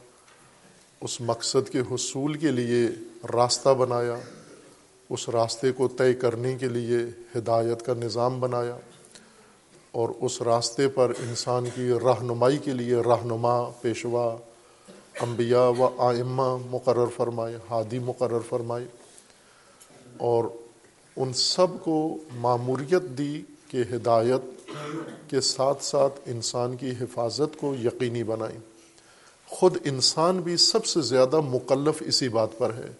[1.02, 2.88] اس مقصد کے حصول کے لیے
[3.34, 4.16] راستہ بنایا،
[5.10, 6.98] اس راستے کو طے کرنے کے لیے
[7.36, 8.78] ہدایت کا نظام بنایا،
[9.92, 14.36] اور اس راستے پر انسان کی رہنمائی کے لیے رہنما، پیشوا،
[15.22, 18.86] انبیاء و آئمہ مقرر فرمائے، ہادی مقرر فرمائے،
[20.18, 20.44] اور
[21.18, 24.59] ان سب کو معموریت دی کہ ہدایت
[25.28, 28.58] کے ساتھ ساتھ انسان کی حفاظت کو یقینی بنائیں۔
[29.48, 32.92] خود انسان بھی سب سے زیادہ مکلف اسی بات پر ہے۔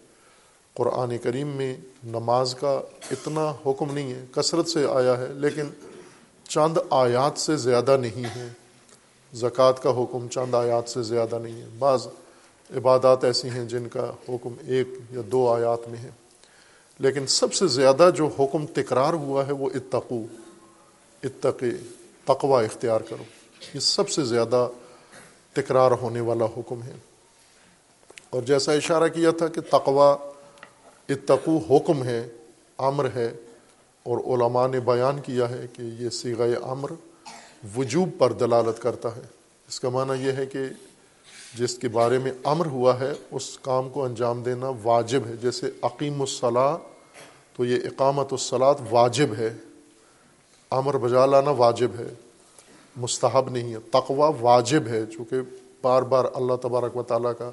[0.74, 5.64] قرآن کریم میں نماز کا اتنا حکم نہیں ہے، کثرت سے آیا ہے، لیکن
[6.48, 8.48] چند آیات سے زیادہ نہیں ہے۔
[9.34, 12.06] زکوٰۃ کا حکم چند آیات سے زیادہ نہیں ہے۔ بعض
[12.76, 16.10] عبادات ایسی ہیں جن کا حکم ایک یا دو آیات میں ہے۔
[16.98, 20.22] لیکن سب سے زیادہ جو حکم تکرار ہوا ہے وہ اتقو۔
[21.22, 21.70] اتقی
[22.24, 23.22] تقوا اختیار کرو۔
[23.74, 24.68] یہ سب سے زیادہ
[25.52, 26.92] تکرار ہونے والا حکم ہے۔
[28.30, 30.16] اور جیسا اشارہ کیا تھا کہ تقوا
[31.08, 32.28] اتقو حکم ہے،
[32.78, 33.32] امر ہے،
[34.02, 36.88] اور علماء نے بیان کیا ہے کہ یہ سیغ امر
[37.76, 39.20] وجوب پر دلالت کرتا ہے۔
[39.68, 40.58] اس کا معنی یہ ہے کہ
[41.54, 45.70] جس کے بارے میں امر ہوا ہے، اس کام کو انجام دینا واجب ہے۔ جیسے
[45.82, 46.76] عقیم الصلاح
[47.56, 49.54] تو یہ اقامت الصلاط واجب ہے۔
[50.70, 52.08] امر بجا لانا واجب ہے،
[52.96, 55.36] مستحب نہیں ہے تقوا واجب ہے، چونکہ
[55.82, 57.50] بار بار اللہ تبارک و تعالیٰ کا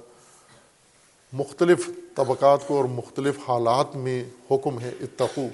[1.34, 5.48] مختلف طبقات کو اور مختلف حالات میں حکم ہے، اتقو۔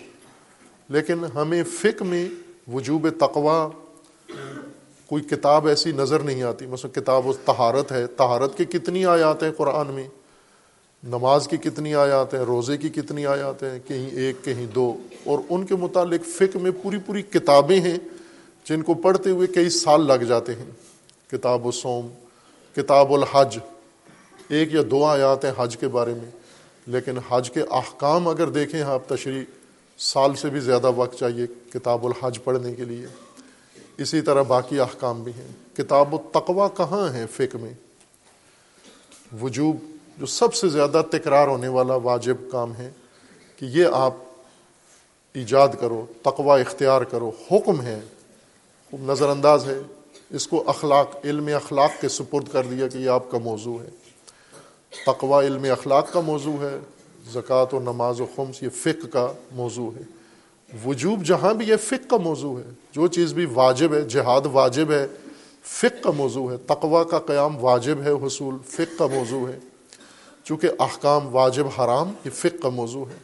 [0.90, 2.30] لیکن ہمیں فکر میں
[2.74, 3.70] وجوب تقوا
[5.08, 9.44] کوئی کتاب ایسی نظر نہیں آتی، مثلا کتاب و تہارت ہے تہارت کی کتنی آیات
[9.44, 10.08] ہیں قرآن میں؟
[11.04, 15.40] نماز کی کتنی آیات ہیں، روزے کی کتنی آیات ہیں، کہیں ایک، کہیں دو، اور
[15.50, 17.98] ان کے متعلق فکر میں پوری پوری کتابیں ہیں
[18.66, 20.66] جن کو پڑھتے ہوئے کئی سال لگ جاتے ہیں۔
[21.32, 22.08] کتاب و سوم
[22.76, 23.58] کتاب الحج،
[24.50, 26.32] ایک یا دو آیات ہیں حج کے بارے میں۔
[26.88, 29.44] لیکن حج کے احکام اگر دیکھیں آپ، تشریح،
[29.98, 33.06] سال سے بھی زیادہ وقت چاہیے کتاب الحج پڑھنے کے لیے۔
[33.98, 37.74] اسی طرح باقی احکام بھی ہیں۔ کتاب و تقوا کہاں ہے فکر میں؟
[39.42, 39.76] وجوب
[40.18, 42.92] جو سب سے زیادہ تکرار ہونے والا واجب کام ہے
[43.60, 44.14] کہ یہ آپ
[45.34, 48.00] ایجاد کرو تقوا اختیار کرو، حکم ہے
[48.94, 49.80] نظر انداز ہے۔
[50.30, 53.90] اس کو اخلاق، علم اخلاق کے سپرد کر دیا کہ یہ آپ کا موضوع ہے۔
[55.06, 56.80] تقوا علم اخلاق کا موضوع ہے۔
[57.34, 60.02] زکوٰۃ و نماز و خمس، یہ فقہ کا موضوع ہے۔
[60.86, 64.92] وجوب جہاں بھی یہ فقہ کا موضوع ہے، جو چیز بھی واجب ہے، جہاد واجب
[64.92, 65.08] ہے،
[65.64, 69.60] فقہ کا موضوع ہے۔ تقوا کا قیام واجب ہے، حصول فقہ کا موضوع ہے۔
[70.44, 73.18] چونکہ احکام واجب حرام، یہ فقہ کا موضوع ہے۔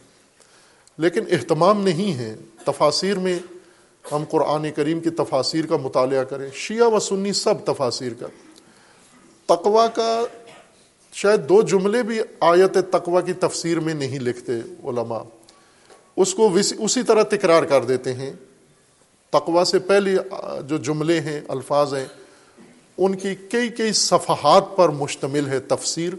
[0.98, 3.38] لیکن اہتمام نہیں ہے۔ تفاصیر میں
[4.12, 8.26] ہم قرآن کریم کی تفاصیر کا مطالعہ کریں، شیعہ و سنی سب تفاصیر کا۔
[9.46, 10.24] تقوا کا
[11.12, 14.52] شاید دو جملے بھی آیت تقوا کی تفسیر میں نہیں لکھتے
[14.84, 15.22] علماء۔
[16.16, 16.48] اس کو
[16.78, 18.32] اسی طرح تکرار کر دیتے ہیں۔
[19.30, 20.14] تقوا سے پہلے
[20.68, 22.06] جو جملے ہیں، الفاظ ہیں،
[22.98, 26.12] ان کی کئی کئی صفحات پر مشتمل ہے تفسیر۔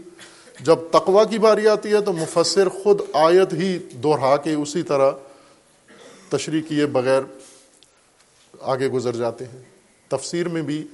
[0.60, 5.10] جب تقوا کی باری آتی ہے تو مفسر خود آیت ہی دوہرا کے اسی طرح
[6.28, 7.22] تشریح کیے بغیر
[8.60, 9.62] آگے گزر جاتے ہیں۔
[10.08, 10.86] تفسیر میں بھی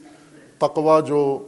[0.59, 1.47] تقوا جو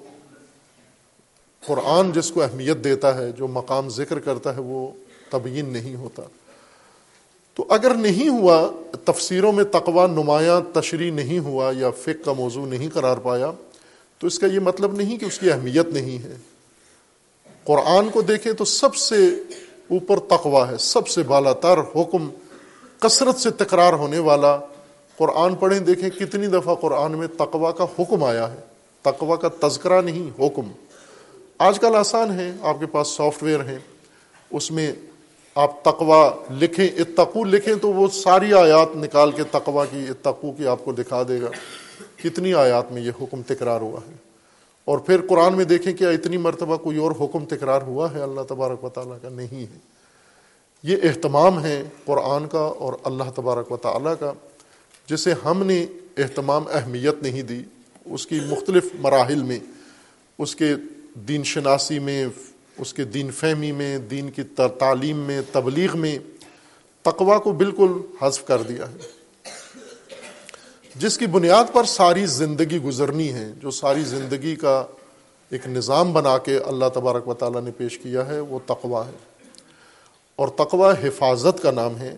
[1.66, 4.88] قرآن جس کو اہمیت دیتا ہے، جو مقام ذکر کرتا ہے، وہ
[5.30, 6.22] تبیین نہیں ہوتا۔
[7.54, 8.70] تو اگر نہیں ہوا،
[9.04, 13.50] تفسیروں میں تقوا نمایاں تشریح نہیں ہوا یا فق کا موضوع نہیں قرار پایا،
[14.18, 16.36] تو اس کا یہ مطلب نہیں کہ اس کی اہمیت نہیں ہے۔
[17.64, 19.16] قرآن کو دیکھیں تو سب سے
[19.90, 22.30] اوپر تقوا ہے، سب سے بالا تر حکم،
[23.00, 24.58] کثرت سے تکرار ہونے والا۔
[25.16, 28.60] قرآن پڑھیں، دیکھیں کتنی دفعہ قرآن میں تقوا کا حکم آیا ہے۔
[29.02, 30.72] تقوا کا تذکرہ نہیں، حکم۔
[31.58, 33.78] آج کل آسان ہے، آپ کے پاس سافٹ ویئر ہیں،
[34.50, 34.92] اس میں
[35.54, 40.66] آپ تقوا لکھیں، اتقو لکھیں تو وہ ساری آیات نکال کے تقوا کی، اتقو کی
[40.66, 41.48] آپ کو دکھا دے گا۔
[42.22, 44.29] کتنی آیات میں یہ حکم تکرار ہوا ہے۔
[44.84, 48.40] اور پھر قرآن میں دیکھیں کہ اتنی مرتبہ کوئی اور حکم تکرار ہوا ہے، اللہ
[48.40, 49.78] تبارک و تعالیٰ کا نہیں ہے۔
[50.82, 54.32] یہ اہتمام ہے قرآن کا اور اللہ تبارک و تعالیٰ کا،
[55.06, 55.86] جسے ہم نے
[56.18, 57.62] اہتمام اہمیت نہیں دی۔
[58.04, 59.58] اس کی مختلف مراحل میں،
[60.38, 60.74] اس کے
[61.14, 62.26] دین شناسی میں،
[62.78, 64.42] اس کے دین فہمی میں، دین کی
[64.78, 66.18] تعلیم میں، تبلیغ میں
[67.02, 69.19] تقوا کو بالکل حذف کر دیا ہے۔
[71.00, 74.86] جس کی بنیاد پر ساری زندگی گزرنی ہے، جو ساری زندگی کا
[75.50, 79.12] ایک نظام بنا کے اللہ تبارک و تعالیٰ نے پیش کیا ہے، وہ تقوا ہے۔
[80.36, 82.16] اور تقوا حفاظت کا نام ہے۔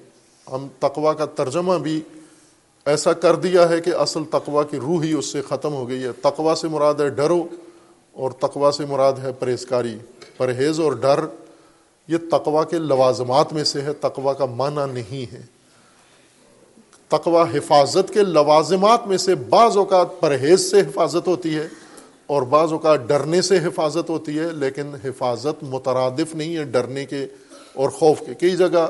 [0.52, 2.00] ہم تقوا کا ترجمہ بھی
[2.84, 6.02] ایسا کر دیا ہے کہ اصل تقوا کی روح ہی اس سے ختم ہو گئی
[6.02, 7.44] ہے۔ تقوا سے مراد ہے ڈرو
[8.12, 9.98] اور تقوا سے مراد ہے پرہیزکاری
[10.36, 11.20] پرہیز اور ڈر،
[12.08, 15.61] یہ تقوا کے لوازمات میں سے ہے تقوا کا معنی نہیں ہے۔
[17.12, 21.68] تقوا حفاظت کے لوازمات میں سے بعض اوقات پرہیز سے حفاظت ہوتی ہے
[22.26, 27.26] اور بعض اوقات ڈرنے سے حفاظت ہوتی ہے، لیکن حفاظت مترادف نہیں ہے ڈرنے کے
[27.74, 28.88] اور خوف کے۔ کئی جگہ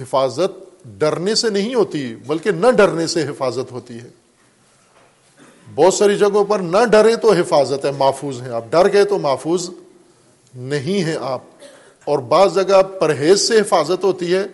[0.00, 4.10] حفاظت ڈرنے سے نہیں ہوتی، بلکہ نہ ڈرنے سے حفاظت ہوتی ہے۔
[5.74, 9.18] بہت ساری جگہوں پر نہ ڈرے تو حفاظت ہے، محفوظ ہیں۔ آپ ڈر گئے تو
[9.18, 9.70] محفوظ
[10.54, 11.40] نہیں ہیں آپ۔
[12.04, 14.44] اور بعض جگہ پرہیز سے حفاظت ہوتی ہے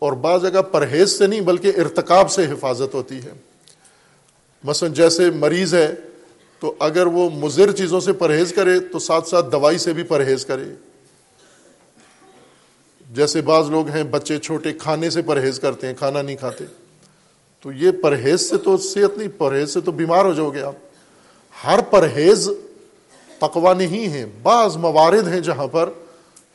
[0.00, 3.32] اور بعض جگہ پرہیز سے نہیں بلکہ ارتکاب سے حفاظت ہوتی ہے۔
[4.64, 5.94] مثلا جیسے مریض ہے
[6.60, 10.46] تو اگر وہ مضر چیزوں سے پرہیز کرے تو ساتھ ساتھ دوائی سے بھی پرہیز
[10.46, 10.64] کرے۔
[13.14, 16.64] جیسے بعض لوگ ہیں بچے چھوٹے کھانے سے پرہیز کرتے ہیں، کھانا نہیں کھاتے۔
[17.60, 20.74] تو یہ پرہیز سے تو صحت نہیں، پرہیز سے تو بیمار ہو جاؤ گے آپ۔
[21.66, 22.50] ہر پرہیز
[23.38, 25.88] تقوا نہیں ہے۔ بعض موارد ہیں جہاں پر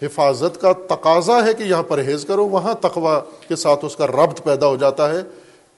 [0.02, 4.43] حفاظت کا تقاضا ہے کہ یہاں پرہیز کرو، وہاں تقوا کے ساتھ اس کا ربط
[4.43, 5.22] پیدا ہو جاتا ہے،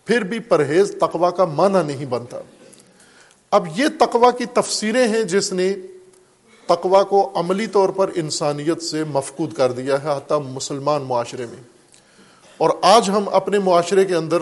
[0.05, 2.39] پھر بھی پرہیز تقوا کا معنی نہیں بنتا۔
[3.51, 5.75] اب یہ تقوا کی تفسیریں ہیں جس نے
[6.65, 11.63] تقوا کو عملی طور پر انسانیت سے مفقود کر دیا ہے، حتیٰ مسلمان معاشرے میں۔
[12.57, 14.37] اور آج ہم اپنے معاشرے کے اندر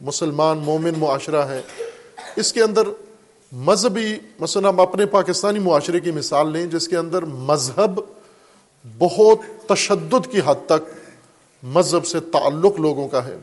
[0.00, 1.62] مسلمان مومن معاشرہ ہے
[2.36, 2.82] اس کے اندر
[3.52, 8.00] مذہبی، مثلا ہم اپنے پاکستانی معاشرے کی مثال لیں، جس کے اندر مذہب
[8.98, 10.90] بہت تشدد کی حد تک
[11.62, 13.36] مذہب سے تعلق لوگوں کا ہے۔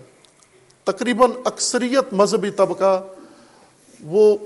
[0.84, 3.04] تقریباً اکثریت مذہبی طبقہ
[4.04, 4.38] وہ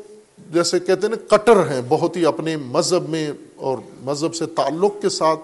[0.53, 5.01] جیسے کہتے ہیں نا، کٹر ہیں، بہت ہی اپنے مذہب میں اور مذہب سے تعلق
[5.01, 5.39] کے ساتھ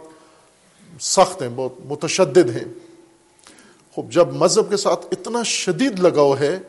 [1.02, 2.66] سخت ہیں، بہت متشدد ہیں۔
[3.96, 6.60] خوب، جب مذہب کے ساتھ اتنا شدید لگاؤ ہے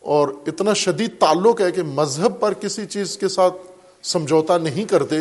[0.00, 3.54] اور اتنا شدید تعلق ہے کہ مذہب پر کسی چیز کے ساتھ
[4.02, 5.16] سمجھوتا نہیں کرتے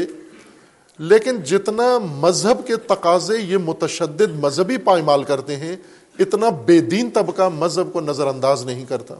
[1.00, 5.76] لیکن جتنا مذہب کے تقاضے یہ متشدد مذہبی پائمال کرتے ہیں،
[6.20, 9.16] اتنا بے دین طبقہ مذہب کو نظر انداز نہیں کرتا۔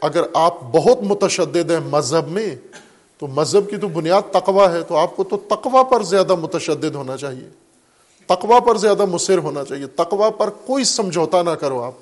[0.00, 2.56] اگر آپ بہت متشدد ہیں مذہب میں،
[3.18, 6.94] تو مذہب کی تو بنیاد تقوا ہے، تو آپ کو تو تقوا پر زیادہ متشدد
[6.94, 7.48] ہونا چاہیے۔
[8.26, 11.92] تقوا پر زیادہ مصر ہونا چاہیے۔ تقوا پر کوئی سمجھوتا نہ کرو آپ۔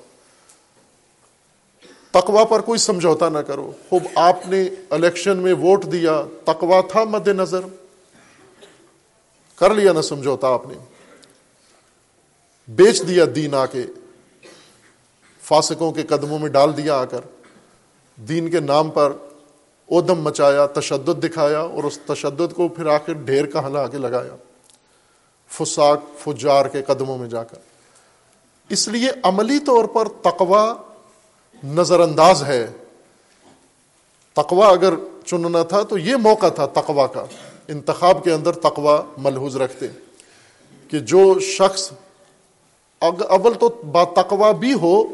[2.10, 7.04] تقوا پر کوئی سمجھوتا نہ کرو۔ خوب آپ نے الیکشن میں ووٹ دیا تقوا تھا
[7.04, 7.60] مد نظر
[9.60, 10.74] کر لیا نہ سمجھوتا آپ نے۔
[12.68, 13.82] بیچ دیا دین آ کے،
[15.42, 17.20] فاسقوں کے قدموں میں ڈال دیا آ کر۔
[18.16, 19.12] دین کے نام پر
[19.88, 23.98] ادم مچایا، تشدد دکھایا اور اس تشدد کو پھر آ کے ڈھیر کہاں لا کے
[23.98, 24.36] لگایا۔
[25.48, 27.56] فساق، فجار کے قدموں میں جا کر۔
[28.68, 30.74] اس لیے عملی طور پر تقوا
[31.64, 32.66] نظر انداز ہے۔
[34.32, 34.94] تقوا اگر
[35.26, 37.24] چننا تھا تو یہ موقع تھا تقوا کا۔
[37.70, 39.86] انتخاب کے اندر تقوا ملحوظ رکھتے
[40.88, 41.92] کہ جو شخص
[42.98, 45.04] اول تو با تقوا بھی ہو،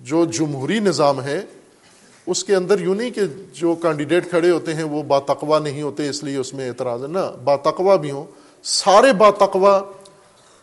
[0.00, 1.42] جو جمہوری نظام ہے،
[2.26, 3.20] اس کے اندر یوں نہیں کہ
[3.52, 7.02] جو کینڈیڈیٹ کھڑے ہوتے ہیں، وہ با تقوا نہیں ہوتے، اس لیے اس میں اعتراض
[7.02, 8.24] ہے۔ نا با تقوا بھی ہوں۔
[8.62, 9.80] سارے با تقوا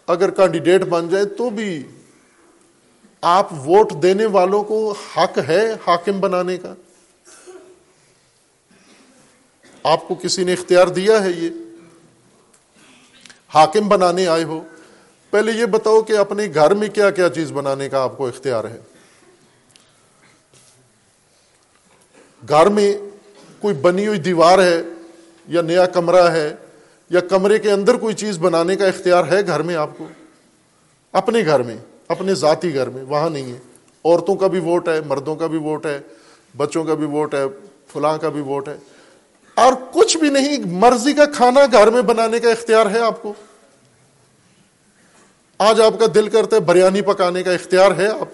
[0.07, 1.83] اگر کینڈیڈیٹ بن جائے تو بھی
[3.21, 6.73] آپ ووٹ دینے والوں کو حق ہے حاکم بنانے کا۔
[9.83, 11.49] آپ کو کسی نے اختیار دیا ہے یہ؟
[13.53, 14.63] حاکم بنانے آئے ہو۔
[15.29, 18.63] پہلے یہ بتاؤ کہ اپنے گھر میں کیا کیا چیز بنانے کا آپ کو اختیار
[18.63, 18.77] ہے۔
[22.49, 22.97] گھر میں
[23.59, 24.81] کوئی بنی ہوئی دیوار ہے
[25.47, 26.55] یا نیا کمرہ ہے
[27.09, 30.07] یا کمرے کے اندر کوئی چیز بنانے کا اختیار ہے گھر میں آپ کو؟
[31.11, 31.77] اپنے گھر میں،
[32.07, 33.59] اپنے ذاتی گھر میں، وہاں نہیں ہے۔
[34.05, 35.99] عورتوں کا بھی ووٹ ہے، مردوں کا بھی ووٹ ہے،
[36.57, 37.43] بچوں کا بھی ووٹ ہے،
[37.93, 38.77] فلاں کا بھی ووٹ ہے۔
[39.61, 43.33] اور کچھ بھی نہیں، مرضی کا کھانا گھر میں بنانے کا اختیار ہے آپ کو۔
[45.57, 48.29] آج آپ کا دل کرتا ہے بریانی پکانے کا اختیار ہے آپ۔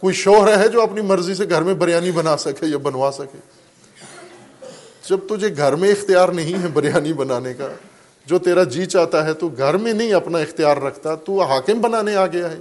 [0.00, 3.38] کوئی شوہر ہے جو اپنی مرضی سے گھر میں بریانی بنا سکے یا بنوا سکے۔
[5.10, 7.68] جب تجھے گھر میں اختیار نہیں ہے بریانی بنانے کا،
[8.26, 12.16] جو تیرا جی چاہتا ہے، تو گھر میں نہیں اپنا اختیار رکھتا، تو حاکم بنانے
[12.16, 12.56] آ گیا ہے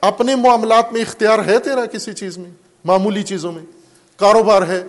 [0.00, 2.50] اپنے معاملات میں اختیار ہے تیرا کسی چیز میں،
[2.84, 3.62] معمولی چیزوں میں؟
[4.16, 4.84] کاروبار ہے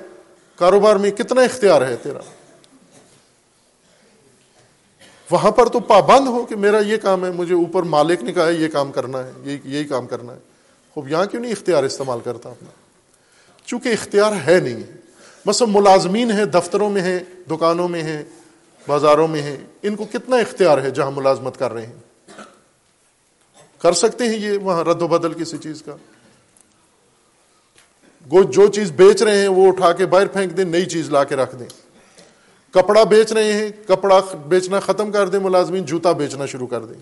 [0.55, 2.19] کاروبار میں کتنا اختیار ہے تیرا؟
[5.31, 8.47] وہاں پر تو پابند ہو کہ میرا یہ کام ہے، مجھے اوپر مالک نے کہا
[8.47, 9.31] ہے، یہ کام کرنا ہے
[9.63, 10.37] یہی کام کرنا ہے۔
[10.93, 12.69] خوب، یہاں کیوں نہیں اختیار استعمال کرتا اپنا؟
[13.65, 14.83] چونکہ اختیار ہے نہیں۔
[15.47, 18.23] بس ملازمین ہیں، دفتروں میں ہیں، دکانوں میں ہیں،
[18.87, 21.95] بازاروں میں ہیں۔ ان کو کتنا اختیار ہے جہاں ملازمت کر رہے ہیں؟
[23.79, 25.95] کر سکتے ہیں یہ وہاں رد و بدل کسی چیز کا؟
[28.25, 31.35] جو چیز بیچ رہے ہیں وہ اٹھا کے باہر پھینک دیں، نئی چیز لا کے
[31.35, 31.65] رکھ دیں۔
[32.71, 36.99] کپڑا بیچ رہے ہیں، کپڑا بیچنا ختم کر دیں، ملازمین جوتا بیچنا شروع کر دیں۔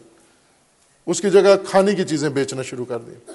[1.06, 3.32] اس کی جگہ کھانے کی چیزیں بیچنا شروع کر دیں۔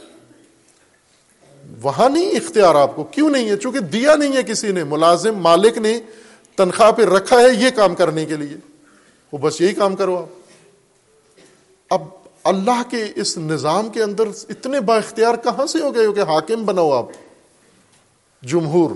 [1.82, 5.36] وہاں نہیں، اختیار آپ کو۔ کیوں نہیں ہے؟ چونکہ دیا نہیں ہے کسی نے۔ ملازم
[5.36, 6.00] مالک نے
[6.56, 8.56] تنخواہ پہ رکھا ہے یہ کام کرنے کے لیے۔
[9.32, 10.26] وہ بس یہی کام کرو آپ۔
[11.90, 12.02] اب
[12.44, 16.20] اللہ کے اس نظام کے اندر اتنے با اختیار کہاں سے ہو گئے ہو کہ
[16.20, 17.06] حاکم بناؤ آپ؟
[18.42, 18.90] جمہور۔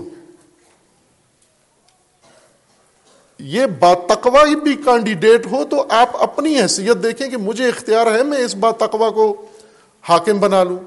[3.39, 4.27] یہ بات
[4.63, 8.79] بھی کینڈیڈیٹ ہو تو آپ اپنی حیثیت دیکھیں کہ مجھے اختیار ہے میں اس بات
[8.79, 9.45] تقوا کو
[10.01, 10.79] حاکم بنا لوں۔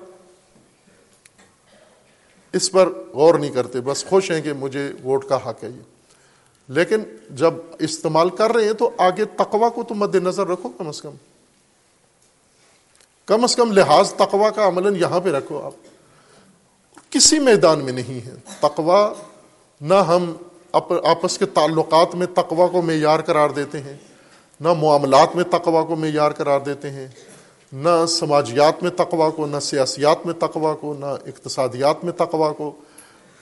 [2.52, 5.82] اس پر غور نہیں کرتے، بس خوش ہیں کہ مجھے ووٹ کا حق ہے یہ۔
[6.68, 10.88] لیکن جب استعمال کر رہے ہیں تو آگے تقوا کو تو مد نظر رکھو کم
[10.88, 11.14] از کم۔
[13.26, 15.72] کم از کم لحاظ تقوا کا عمل یہاں پہ رکھو آپ۔
[17.16, 19.12] کسی میدان میں نہیں ہے۔ تقوا
[19.80, 20.32] نہ ہم
[21.04, 23.96] آپس کے تعلقات میں تقوا کو معیار قرار دیتے ہیں،
[24.60, 27.06] نہ معاملات میں تقوا کو معیار قرار دیتے ہیں،
[27.72, 32.72] نہ سماجیات میں تقوا کو، نہ سیاسیات میں تقوا کو، نہ اقتصادیات میں تقوا کو،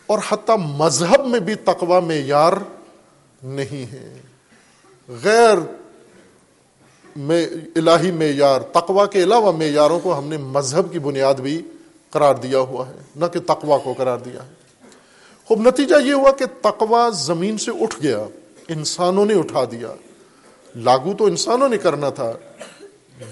[0.06, 2.52] اور حتیٰ مذہب میں بھی تقوا معیار
[3.42, 4.20] نہیں ہے۔
[5.22, 5.58] غیر
[7.16, 7.46] میں،
[7.76, 11.62] الہی معیار تقوا کے علاوہ معیاروں کو ہم نے مذہب کی بنیاد بھی
[12.14, 14.52] قرار دیا ہوا ہے، نہ کہ تقوا کو قرار دیا ہے۔
[15.48, 18.24] خوب، نتیجہ یہ ہوا کہ تقوا زمین سے اٹھ گیا،
[18.68, 19.92] انسانوں نے اٹھا دیا۔
[20.76, 22.32] لاگو تو انسانوں نے کرنا تھا،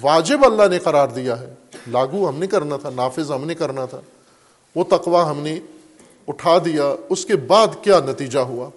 [0.03, 1.55] واجب اللہ نے قرار دیا ہے۔
[1.87, 4.01] لاگو ہم نے کرنا تھا، نافذ ہم نے کرنا تھا۔
[4.76, 5.61] وہ تقوا ہم نے
[6.28, 8.70] اٹھا دیا، اس کے بعد کیا نتیجہ ہوا؟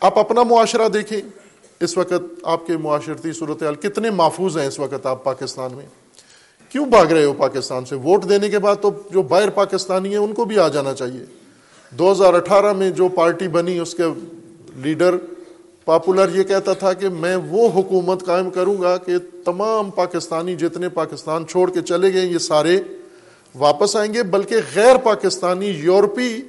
[0.00, 1.20] آپ اپنا معاشرہ دیکھیں۔
[1.80, 5.86] اس وقت آپ کے معاشرتی صورتحال کتنے محفوظ ہیں اس وقت آپ پاکستان میں؟
[6.74, 10.16] کیوں بھاگ رہے ہو پاکستان سے؟ ووٹ دینے کے بعد تو جو باہر پاکستانی ہیں
[10.16, 11.24] ان کو بھی آ جانا چاہیے۔
[11.90, 14.02] دو ہزار اٹھارہ میں جو پارٹی بنی، اس کے
[14.76, 15.16] لیڈر
[15.84, 20.88] پاپولر یہ کہتا تھا کہ میں وہ حکومت قائم کروں گا کہ تمام پاکستانی جتنے
[20.88, 22.80] پاکستان چھوڑ کے چلے گئے، یہ سارے
[23.54, 26.42] واپس آئیں گے، بلکہ غیر پاکستانی یورپی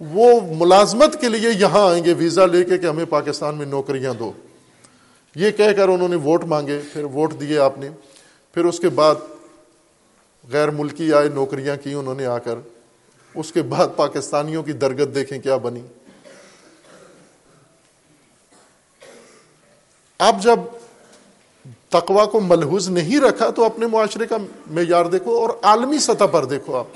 [0.00, 4.14] وہ ملازمت کے لیے یہاں آئیں گے، ویزا لے کے کہ ہمیں پاکستان میں نوکریاں
[4.14, 4.32] دو۔
[5.34, 7.88] یہ کہہ کر انہوں نے ووٹ مانگے، پھر ووٹ دیے آپ نے۔
[8.54, 9.14] پھر اس کے بعد
[10.52, 12.54] غیر ملکی آئے نوکریاں کی انہوں نے آ کر،
[13.34, 15.80] اس کے بعد پاکستانیوں کی درگت دیکھیں کیا بنی۔
[20.18, 20.58] اب جب
[21.88, 24.36] تقوا کو ملحوظ نہیں رکھا تو اپنے معاشرے کا
[24.70, 26.86] معیار دیکھو اور عالمی سطح پر دیکھو آپ۔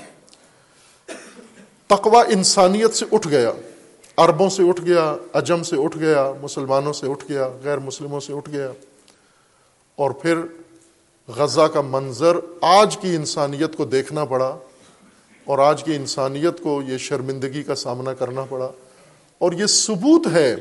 [1.87, 3.51] تقوا انسانیت سے اٹھ گیا،
[4.17, 8.33] عربوں سے اٹھ گیا اجم سے اٹھ گیا، مسلمانوں سے اٹھ گیا، غیر مسلموں سے
[8.33, 8.71] اٹھ گیا۔
[9.95, 10.37] اور پھر
[11.35, 14.55] غزہ کا منظر آج کی انسانیت کو دیکھنا پڑا
[15.47, 18.69] اور آج کی انسانیت کو یہ شرمندگی کا سامنا کرنا پڑا
[19.41, 20.55] اور یہ ثبوت ہے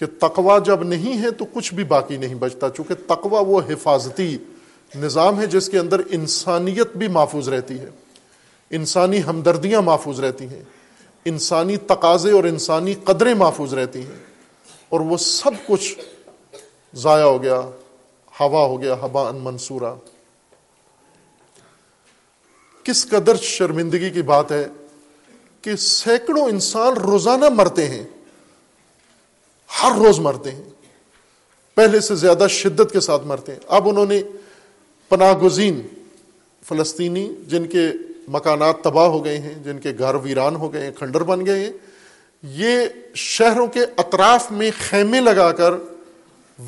[0.00, 4.36] کہ تقوا جب نہیں ہے تو کچھ بھی باقی نہیں بچتا، چونکہ تقوا وہ حفاظتی
[4.92, 7.90] نظام ہے جس کے اندر انسانیت بھی محفوظ رہتی ہے،
[8.70, 10.62] انسانی ہمدردیاں محفوظ رہتی ہیں،
[11.26, 14.18] انسانی تقاضے اور انسانی قدریں محفوظ رہتی ہیں،
[14.88, 16.00] اور وہ سب کچھ
[16.94, 17.60] ضائع ہو گیا۔
[18.40, 19.94] ہوا ہو گیا، ہوا ان منصورہ۔
[22.84, 24.66] کس قدر شرمندگی کی بات ہے
[25.62, 28.04] کہ سینکڑوں انسان روزانہ مرتے ہیں،
[29.82, 30.62] ہر روز مرتے ہیں۔
[31.74, 34.22] پہلے سے زیادہ شدت کے ساتھ مرتے ہیں۔ اب انہوں نے
[35.08, 35.80] پناہ گزین
[36.62, 37.88] فلسطینی، جن کے
[38.28, 41.64] مکانات تباہ ہو گئے ہیں، جن کے گھر ویران ہو گئے ہیں، کھنڈر بن گئے
[41.64, 41.72] ہیں،
[42.42, 45.74] یہ شہروں کے اطراف میں خیمے لگا کر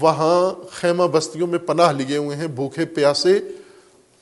[0.00, 3.40] وہاں خیمہ بستیوں میں پناہ لیے ہوئے ہیں، بھوکے پیاسے۔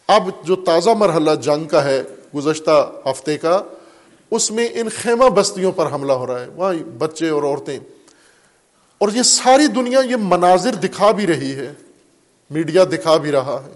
[0.08, 2.02] اب جو تازہ مرحلہ جنگ کا ہے،
[2.36, 3.62] گزشتہ ہفتے کا،
[4.30, 7.78] اس میں ان خیمہ بستیوں پر حملہ ہو رہا ہے۔ وہاں بچے اور عورتیں۔
[8.98, 11.72] اور یہ ساری دنیا یہ مناظر دکھا بھی رہی ہے،
[12.50, 13.72] میڈیا دکھا بھی رہا ہے۔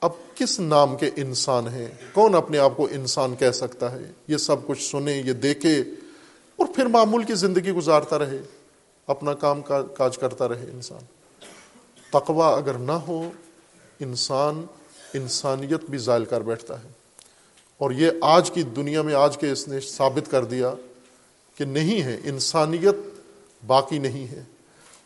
[0.00, 4.36] اب کس نام کے انسان ہیں؟ کون اپنے آپ کو انسان کہہ سکتا ہے؟ یہ
[4.36, 5.80] سب کچھ سنے یہ دیکھے
[6.56, 8.38] اور پھر معمول کی زندگی گزارتا رہے۔
[9.06, 9.62] اپنا کام
[9.96, 10.98] کاج کرتا رہے انسان۔
[12.12, 13.30] تقوا اگر نہ ہو،
[14.00, 14.64] انسان
[15.14, 16.88] انسانیت بھی ظائل کر بیٹھتا ہے۔
[17.78, 20.74] اور یہ آج کی دنیا میں آج کے اس نے ثابت کر دیا
[21.58, 22.94] کہ نہیں ہے، انسانیت
[23.66, 24.42] باقی نہیں ہے۔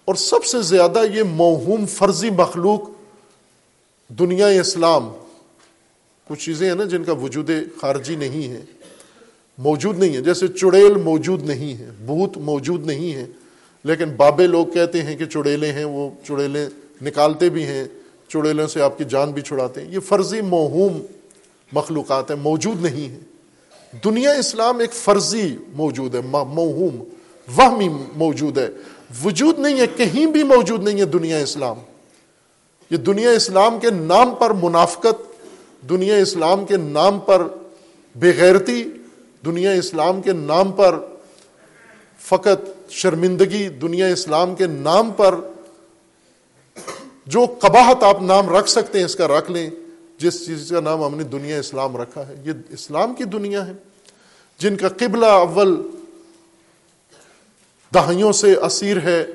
[0.04, 2.80] اور سب سے زیادہ یہ موہوم فرضی مخلوق
[4.08, 5.12] دنیا اسلام،
[6.28, 8.60] کچھ چیزیں ہیں نا جن کا وجود خارجی نہیں ہے،
[9.58, 13.26] موجود نہیں ہے۔ جیسے چڑیل موجود نہیں ہے، بھوت موجود نہیں ہے۔
[13.84, 16.68] لیکن بابے لوگ کہتے ہیں کہ چڑیلے ہیں، وہ چڑیلیں
[17.02, 17.84] نکالتے بھی ہیں،
[18.28, 21.02] چڑیلوں سے آپ کی جان بھی چھڑاتے ہیں۔ یہ فرضی موہوم
[21.72, 23.18] مخلوقات ہیں، موجود نہیں ہے
[24.04, 27.04] دنیا اسلام ایک فرضی موجود ہے موہوم،
[27.56, 28.68] وہمی موجود ہے۔
[29.24, 31.78] وجود نہیں ہے، کہیں بھی موجود نہیں ہے دنیا اسلام۔
[32.90, 35.22] یہ دنیا اسلام کے نام پر منافقت،
[35.88, 37.46] دنیا اسلام کے نام پر
[38.16, 38.84] بےغیرتی
[39.44, 40.98] دنیا اسلام کے نام پر
[42.20, 45.34] فقط شرمندگی دنیا اسلام کے نام پر
[47.26, 49.70] جو قباحت آپ نام رکھ سکتے ہیں اس کا رکھ لیں،
[50.18, 53.72] جس چیز کا نام ہم نے دنیا اسلام رکھا ہے، یہ اسلام کی دنیا ہے۔
[54.58, 55.82] جن کا قبلہ اول
[57.94, 59.26] دہائیوں سے اسیر ہے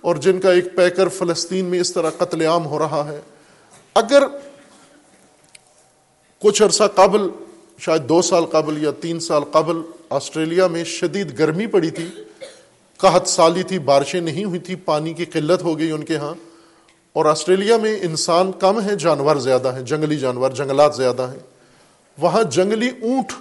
[0.00, 3.20] اور جن کا ایک پیکر فلسطین میں اس طرح قتل عام ہو رہا ہے۔
[3.94, 4.22] اگر
[6.38, 7.28] کچھ عرصہ قبل،
[7.78, 9.76] شاید دو سال قبل یا تین سال قبل
[10.12, 12.08] آسٹریلیا میں شدید گرمی پڑی تھی،
[12.96, 16.34] قحط سالی تھی، بارشیں نہیں ہوئی تھی، پانی کی قلت ہو گئی ان کے ہاں۔
[17.12, 21.38] اور آسٹریلیا میں انسان کم ہیں، جانور زیادہ ہیں، جنگلی جانور، جنگلات زیادہ ہیں۔
[22.18, 23.32] وہاں جنگلی اونٹ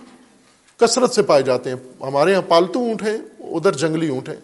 [0.79, 4.35] کثرت سے پائے جاتے ہیں۔ ہمارے یہاں پالتو اونٹ ہیں، ادھر جنگلی اونٹ ہیں۔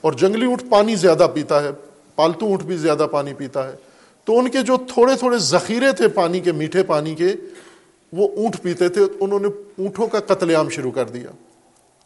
[0.00, 1.68] اور جنگلی اونٹ پانی زیادہ پیتا ہے،
[2.14, 3.76] پالتو اونٹ بھی زیادہ پانی پیتا ہے۔
[4.24, 7.32] تو ان کے جو تھوڑے تھوڑے ذخیرے تھے پانی کے، میٹھے پانی کے،
[8.12, 11.30] وہ اونٹ پیتے تھے۔ انہوں نے اونٹوں کا قتل عام شروع کر دیا۔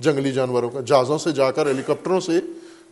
[0.00, 2.32] جنگلی جانوروں کا جہازوں سے جا کر ہیلی کاپٹروں سے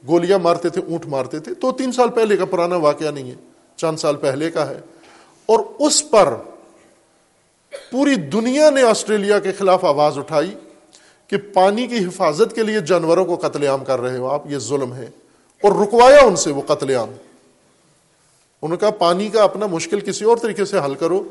[0.08, 3.34] گولیاں مارتے تھے، اونٹ مارتے تھے۔ تو تین سال پہلے کا پرانا واقعہ نہیں ہے،
[3.76, 4.80] چند سال پہلے کا ہے۔
[5.46, 6.34] اور اس پر
[7.90, 10.54] پوری دنیا نے آسٹریلیا کے خلاف آواز اٹھائی
[11.26, 14.58] کہ پانی کی حفاظت کے لیے جانوروں کو قتل عام کر رہے ہو۔ آپ، یہ
[14.58, 15.06] ظلم ہے۔
[15.62, 17.10] اور رکوایا ان سے وہ قتل عام۔
[18.62, 21.22] ان کا پانی کا اپنا مشکل کسی اور طریقے سے حل کرو۔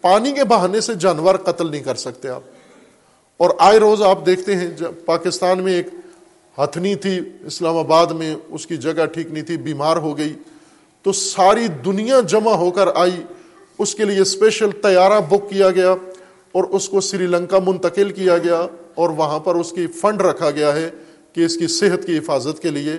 [0.00, 2.40] پانی کے بہانے سے جانور قتل نہیں کر سکتے آپ۔
[3.36, 5.86] اور آئے روز آپ دیکھتے ہیں جب پاکستان میں ایک
[6.58, 10.32] ہتھنی تھی، اسلام آباد میں اس کی جگہ ٹھیک نہیں تھی، بیمار ہو گئی۔
[11.02, 13.22] تو ساری دنیا جمع ہو کر آئی۔
[13.78, 15.94] اس کے لیے اسپیشل طیارہ بک کیا گیا
[16.52, 20.50] اور اس کو سری لنکا منتقل کیا گیا اور وہاں پر اس کی فنڈ رکھا
[20.50, 20.90] گیا ہے
[21.32, 22.92] کہ اس کی صحت کی حفاظت کے لیے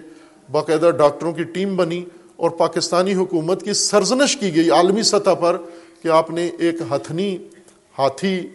[0.52, 2.06] باقاعدہ ڈاکٹروں کی ٹیم بنی
[2.36, 5.58] اور پاکستانی حکومت کی سرزنش کی گئی، عالمی سطح پر
[6.04, 7.38] کہ آپ نے ایک ہتھنی
[8.00, 8.48] ہاتھی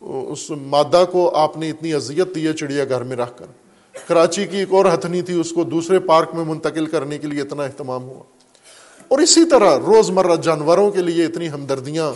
[0.00, 3.46] اس مادہ کو آپ نے اتنی اذیت دی ہے چڑیا گھر میں رکھ کر۔
[4.08, 7.42] کراچی کی ایک اور ہتھنی تھی، اس کو دوسرے پارک میں منتقل کرنے کے لیے
[7.42, 8.22] اتنا اہتمام ہوا۔
[9.08, 12.12] اور اسی طرح روز مرہ جانوروں کے لیے اتنی ہمدردیاں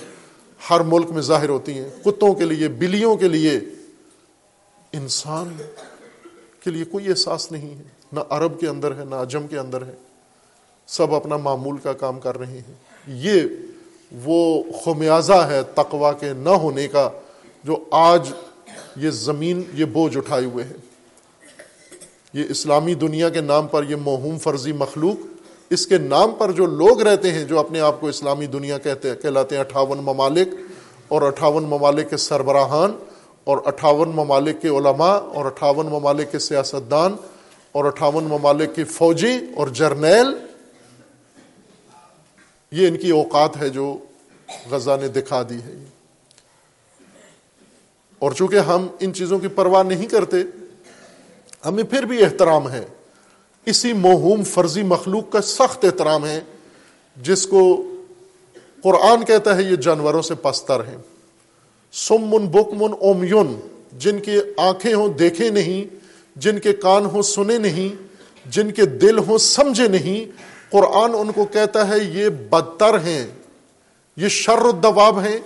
[0.70, 3.60] ہر ملک میں ظاہر ہوتی ہیں۔ کتوں کے لیے، بلیوں کے لیے۔
[4.92, 5.56] انسان
[6.64, 9.82] کے لیے کوئی احساس نہیں ہے۔ نہ عرب کے اندر ہے، نہ عجم کے اندر
[9.82, 9.94] ہے۔
[10.86, 12.74] سب اپنا معمول کا کام کر رہے ہیں۔
[13.06, 13.40] یہ
[14.24, 17.10] وہ خمیازہ ہے تقوا کے نہ ہونے کا۔
[17.64, 18.32] جو آج
[18.96, 20.76] یہ زمین، یہ بوجھ اٹھائے ہوئے ہے
[22.32, 25.26] یہ اسلامی دنیا کے نام پر یہ موہوم فرضی مخلوق،
[25.70, 29.16] اس کے نام پر جو لوگ رہتے ہیں جو اپنے آپ کو اسلامی دنیا کہتے،
[29.16, 30.48] کہلاتے ہیں اٹھاون ممالک
[31.08, 32.92] اور اٹھاون ممالک کے سربراہان
[33.44, 37.16] اور اٹھاون ممالک کے علماء اور اٹھاون ممالک کے سیاستدان
[37.72, 40.26] اور اٹھاون ممالک کے فوجی اور جرنیل۔
[42.72, 43.98] یہ ان کی اوقات ہے جو
[44.70, 45.84] غزہ نے دکھا دی ہے۔
[48.20, 50.36] اور چونکہ ہم ان چیزوں کی پرواہ نہیں کرتے،
[51.66, 52.84] ہمیں پھر بھی احترام ہے۔
[53.66, 56.40] اسی موہوم فرضی مخلوق کا سخت احترام ہے،
[57.16, 57.82] جس کو
[58.82, 60.96] قرآن کہتا ہے یہ جانوروں سے پستر ہیں۔
[61.92, 63.60] سمن، بکمن، اومیون،
[63.98, 65.94] جن کی آنکھیں ہوں دیکھے نہیں،
[66.36, 68.02] جن کے کان ہوں سنے نہیں،
[68.46, 70.30] جن کے دل ہوں سمجھے نہیں،
[70.70, 73.26] قرآن ان کو کہتا ہے یہ بدتر ہیں۔
[74.16, 75.38] یہ شر الدواب ہیں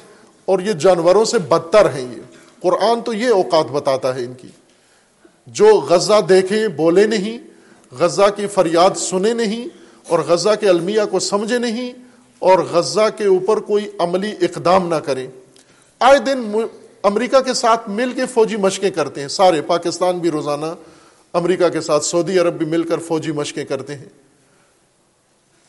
[0.45, 2.34] اور یہ جانوروں سے بدتر ہیں یہ۔
[2.65, 4.49] قرآن تو یہ اوقات بتاتا ہے ان کی،
[5.47, 7.39] جو غزہ دیکھیں بولے نہیں،
[7.93, 9.69] غزہ کی فریاد سنے نہیں،
[10.09, 11.93] اور غزہ کے المیہ کو سمجھے نہیں،
[12.39, 15.27] اور غزہ کے اوپر کوئی عملی اقدام نہ کریں۔
[16.01, 16.41] آئے دن
[17.03, 20.75] امریکہ کے ساتھ مل کے فوجی مشقیں کرتے ہیں۔ سارے، پاکستان بھی روزانہ
[21.33, 24.09] امریکہ کے ساتھ، سعودی عرب بھی مل کر فوجی مشقیں کرتے ہیں۔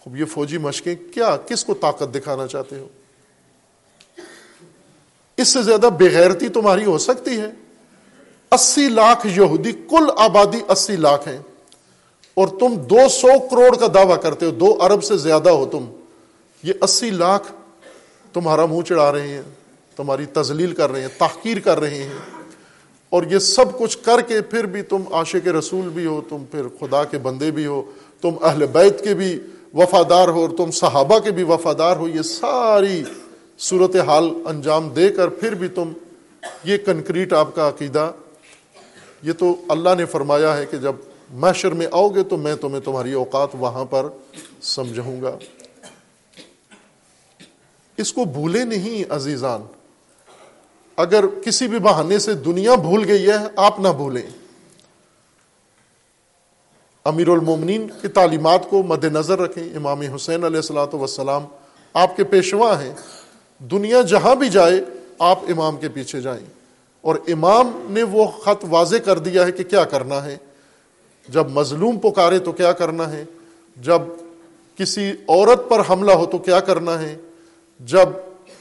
[0.06, 2.88] اب یہ فوجی مشقیں کیا، کس کو طاقت دکھانا چاہتے ہو؟
[5.38, 7.52] اس سے زیادہ بغیرتی تمہاری ہو سکتی ہے۔
[8.52, 11.38] اسی لاکھ یہودی، کل آبادی اسی لاکھ ہیں
[12.34, 15.86] اور تم دو سو کروڑ کا دعویٰ کرتے ہو، دو ارب سے زیادہ ہو تم۔
[16.64, 17.52] یہ اسی لاکھ
[18.34, 19.42] تمہارا منہ چڑھا رہے ہیں،
[19.96, 22.14] تمہاری تزلیل کر رہے ہیں، تحقیر کر رہے ہیں۔
[23.10, 26.68] اور یہ سب کچھ کر کے پھر بھی تم عاشق رسول بھی ہو، تم پھر
[26.80, 27.82] خدا کے بندے بھی ہو،
[28.22, 29.40] تم اہل بیت کے بھی
[29.74, 33.04] وفادار ہو، اور تم صحابہ کے بھی وفادار ہو۔ یہ ساری
[33.60, 35.94] صورت حال انجام دے کر پھر بھی تم
[36.64, 38.12] یہ کنکریٹ آپ کا عقیدہ،
[39.24, 40.96] یہ تو اللہ نے فرمایا ہے کہ جب
[41.30, 44.10] محشر میں آؤ گے تو میں تمہیں تمہاری اوقات وہاں پر
[44.62, 45.38] سمجھوں گا۔
[47.98, 49.62] اس کو بھولے نہیں عزیزان۔
[50.98, 54.30] اگر کسی بھی بہانے سے دنیا بھول گئی ہے، آپ نہ بھولیں۔
[57.06, 61.46] امیر المومنین کی تعلیمات کو مد نظر رکھیں۔ امام حسین علیہ السلاۃ وسلام
[61.94, 62.94] آپ کے پیشوا ہیں۔
[63.60, 64.82] دنیا جہاں بھی جائے،
[65.20, 66.46] آپ امام کے پیچھے جائیں۔
[67.02, 70.38] اور امام نے وہ خط واضح کر دیا ہے کہ کیا کرنا ہے۔
[71.30, 73.26] جب مظلوم پکارے تو کیا کرنا ہے۔
[73.82, 74.02] جب
[74.78, 77.16] کسی عورت پر حملہ ہو تو کیا کرنا ہے۔
[77.80, 78.10] جب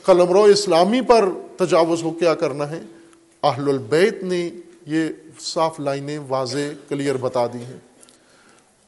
[0.04, 1.24] قلمرو اسلامی پر
[1.56, 2.82] تجاوز ہو کیا کرنا ہے۔
[3.42, 4.50] اہل البیت نے
[4.86, 5.08] یہ
[5.40, 7.78] صاف لائنیں واضح کلیئر بتا دی ہیں۔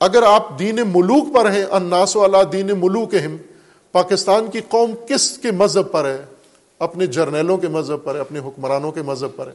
[0.01, 3.37] اگر آپ دین ملوک پر ہیں اناس والا دین ملوک ہم
[3.97, 6.25] پاکستان کی قوم کس کے مذہب پر ہے؟
[6.79, 9.53] اپنے جرنیلوں کے مذہب پر ہے، اپنے حکمرانوں کے مذہب پر ہے۔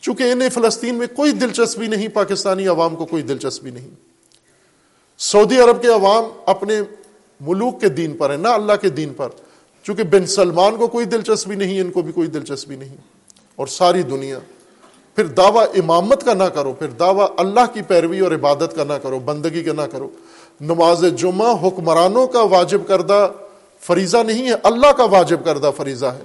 [0.00, 3.88] چونکہ انہیں فلسطین میں کوئی دلچسپی نہیں، پاکستانی عوام کو کوئی دلچسپی نہیں۔
[5.18, 6.80] سعودی عرب کے عوام اپنے
[7.40, 9.28] ملوک کے دین پر ہے نہ اللہ کے دین پر۔
[9.82, 12.96] چونکہ بن سلمان کو کوئی دلچسپی نہیں، ان کو بھی کوئی دلچسپی نہیں۔
[13.56, 14.38] اور ساری دنیا۔
[15.14, 18.92] پھر دعویٰ امامت کا نہ کرو، پھر دعویٰ اللہ کی پیروی اور عبادت کا نہ
[18.92, 20.08] کرو، بندگی کا نہ کرو۔
[20.60, 23.32] نماز جمعہ حکمرانوں کا واجب کردہ
[23.80, 26.22] فریضہ نہیں ہے، اللہ کا واجب کردہ فریضہ ہے۔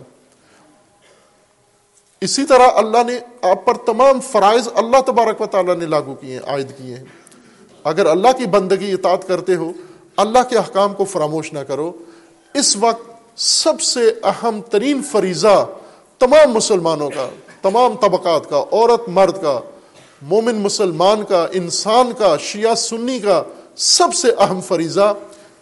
[2.21, 6.33] اسی طرح اللہ نے آپ پر تمام فرائض اللہ تبارک و تعالیٰ نے لاگو کیے
[6.33, 7.03] ہیں، عائد کیے ہیں۔
[7.83, 9.71] اگر اللہ کی بندگی اطاعت کرتے ہو،
[10.17, 11.91] اللہ کے احکام کو فراموش نہ کرو،
[12.53, 15.65] اس وقت سب سے اہم ترین فریضہ
[16.19, 17.29] تمام مسلمانوں کا،
[17.61, 19.59] تمام طبقات کا، عورت، مرد کا،
[20.21, 23.43] مومن، مسلمان کا، انسان کا، شیعہ، سنی کا
[23.75, 25.13] سب سے اہم فریضہ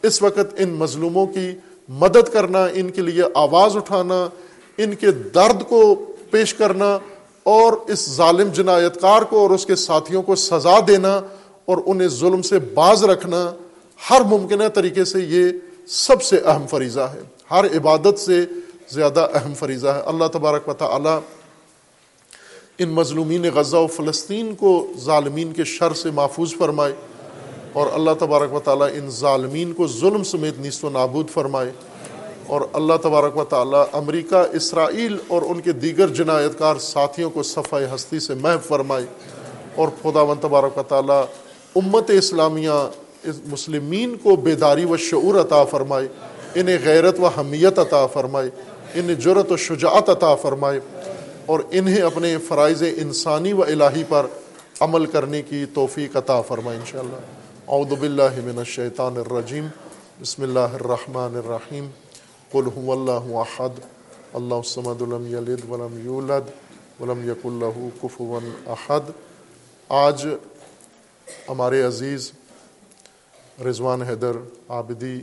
[0.02, 1.52] اس وقت ان مظلوموں کی
[1.90, 4.30] مدد کرنا، ان کے لیے آواز اٹھانا،
[4.78, 5.96] ان کے درد کو
[6.32, 7.00] پیش کرنا،
[7.44, 11.22] اور اس ظالم جنایت کار کو اور اس کے ساتھیوں کو سزا دینا
[11.66, 13.54] اور انہیں ظلم سے باز رکھنا،
[14.10, 15.50] ہر ممکنہ طریقے سے یہ
[15.88, 17.22] سب سے اہم فریضہ ہے۔
[17.52, 18.46] ہر عبادت سے
[18.90, 21.18] زیادہ اہم فریضہ ہے۔ اللہ تبارک و تعالی
[22.78, 26.94] ان مظلومین غزہ و فلسطین کو ظالمین کے شر سے محفوظ فرمائے۔
[27.74, 31.72] اور اللہ تبارک و تعالیٰ ان ظالمین کو ظلم سمیت نیست و نابود فرمائے۔
[32.48, 37.44] اور اللہ تبارک و تعالیٰ امریکہ، اسرائیل اور ان کے دیگر جنایت کار ساتھیوں کو
[37.44, 39.06] صفحہ ہستی سے محب فرمائے۔
[39.76, 41.26] اور خدا و تبارک و تعالیٰ
[41.76, 42.90] امت اسلامیہ
[43.46, 46.08] مسلمین کو بیداری و شعور عطا فرمائے،
[46.56, 48.50] انہیں غیرت و حمیت عطا فرمائے،
[48.94, 50.80] انہیں جرت و شجاعت عطا فرمائے۔
[51.46, 54.26] اور انہیں اپنے فرائض انسانی و الہی پر
[54.80, 59.68] عمل کرنے کی توفیق عطا فرمائے، انشاءاللہ۔ اعوذ باللہ من الشیطان الرجیم،
[60.22, 61.88] بسم اللہ الرحمن الرحیم،
[62.52, 63.80] قل هو اللہ احد،
[64.34, 66.50] اللہ الصمد ولم یلد ولم یولد
[67.02, 69.12] ولم یک اللہ کفوا احد۔
[69.90, 70.28] آج
[71.50, 72.32] ہمارے عزیز
[73.66, 74.36] رضوان حیدر
[74.70, 75.20] عابدی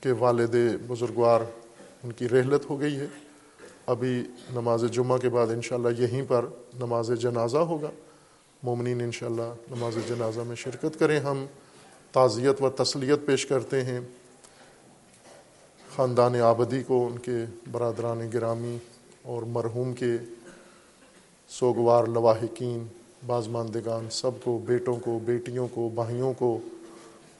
[0.00, 1.40] کے والد بزرگوار،
[2.04, 3.06] ان کی رحلت ہو گئی ہے۔
[3.86, 6.44] ابھی نماز جمعہ کے بعد انشاءاللہ یہیں پر
[6.78, 7.90] نماز جنازہ ہوگا۔
[8.62, 11.46] مومنین انشاءاللہ نماز جنازہ میں شرکت کریں ہم،
[12.12, 14.00] تعزیت و تسلیت پیش کرتے ہیں۔
[15.96, 18.76] خاندان آبدی کو، ان کے برادران گرامی
[19.22, 20.16] اور مرحوم کے
[21.48, 22.86] سوگوار لواحقین،
[23.26, 26.58] بازماندگان، سب کو، بیٹوں کو، بیٹیوں کو، بھائیوں کو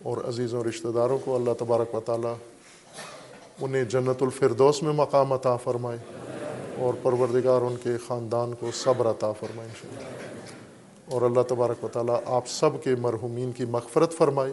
[0.03, 2.35] اور عزیزوں رشتہ داروں کو اللہ تبارک و تعالیٰ
[3.61, 5.99] انہیں جنت الفردوس میں مقام عطا فرمائے
[6.79, 10.28] اور پروردگار ان کے خاندان کو صبر عطا فرمائے انشاءاللہ۔
[11.11, 14.53] اور اللہ تبارک و تعالیٰ آپ سب کے مرحومین کی مغفرت فرمائے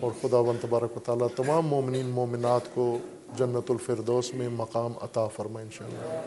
[0.00, 2.98] اور خدا و تبارک و تعالیٰ تمام مومنین مومنات کو
[3.38, 6.20] جنت الفردوس میں مقام عطا فرمائے انشاءاللہ۔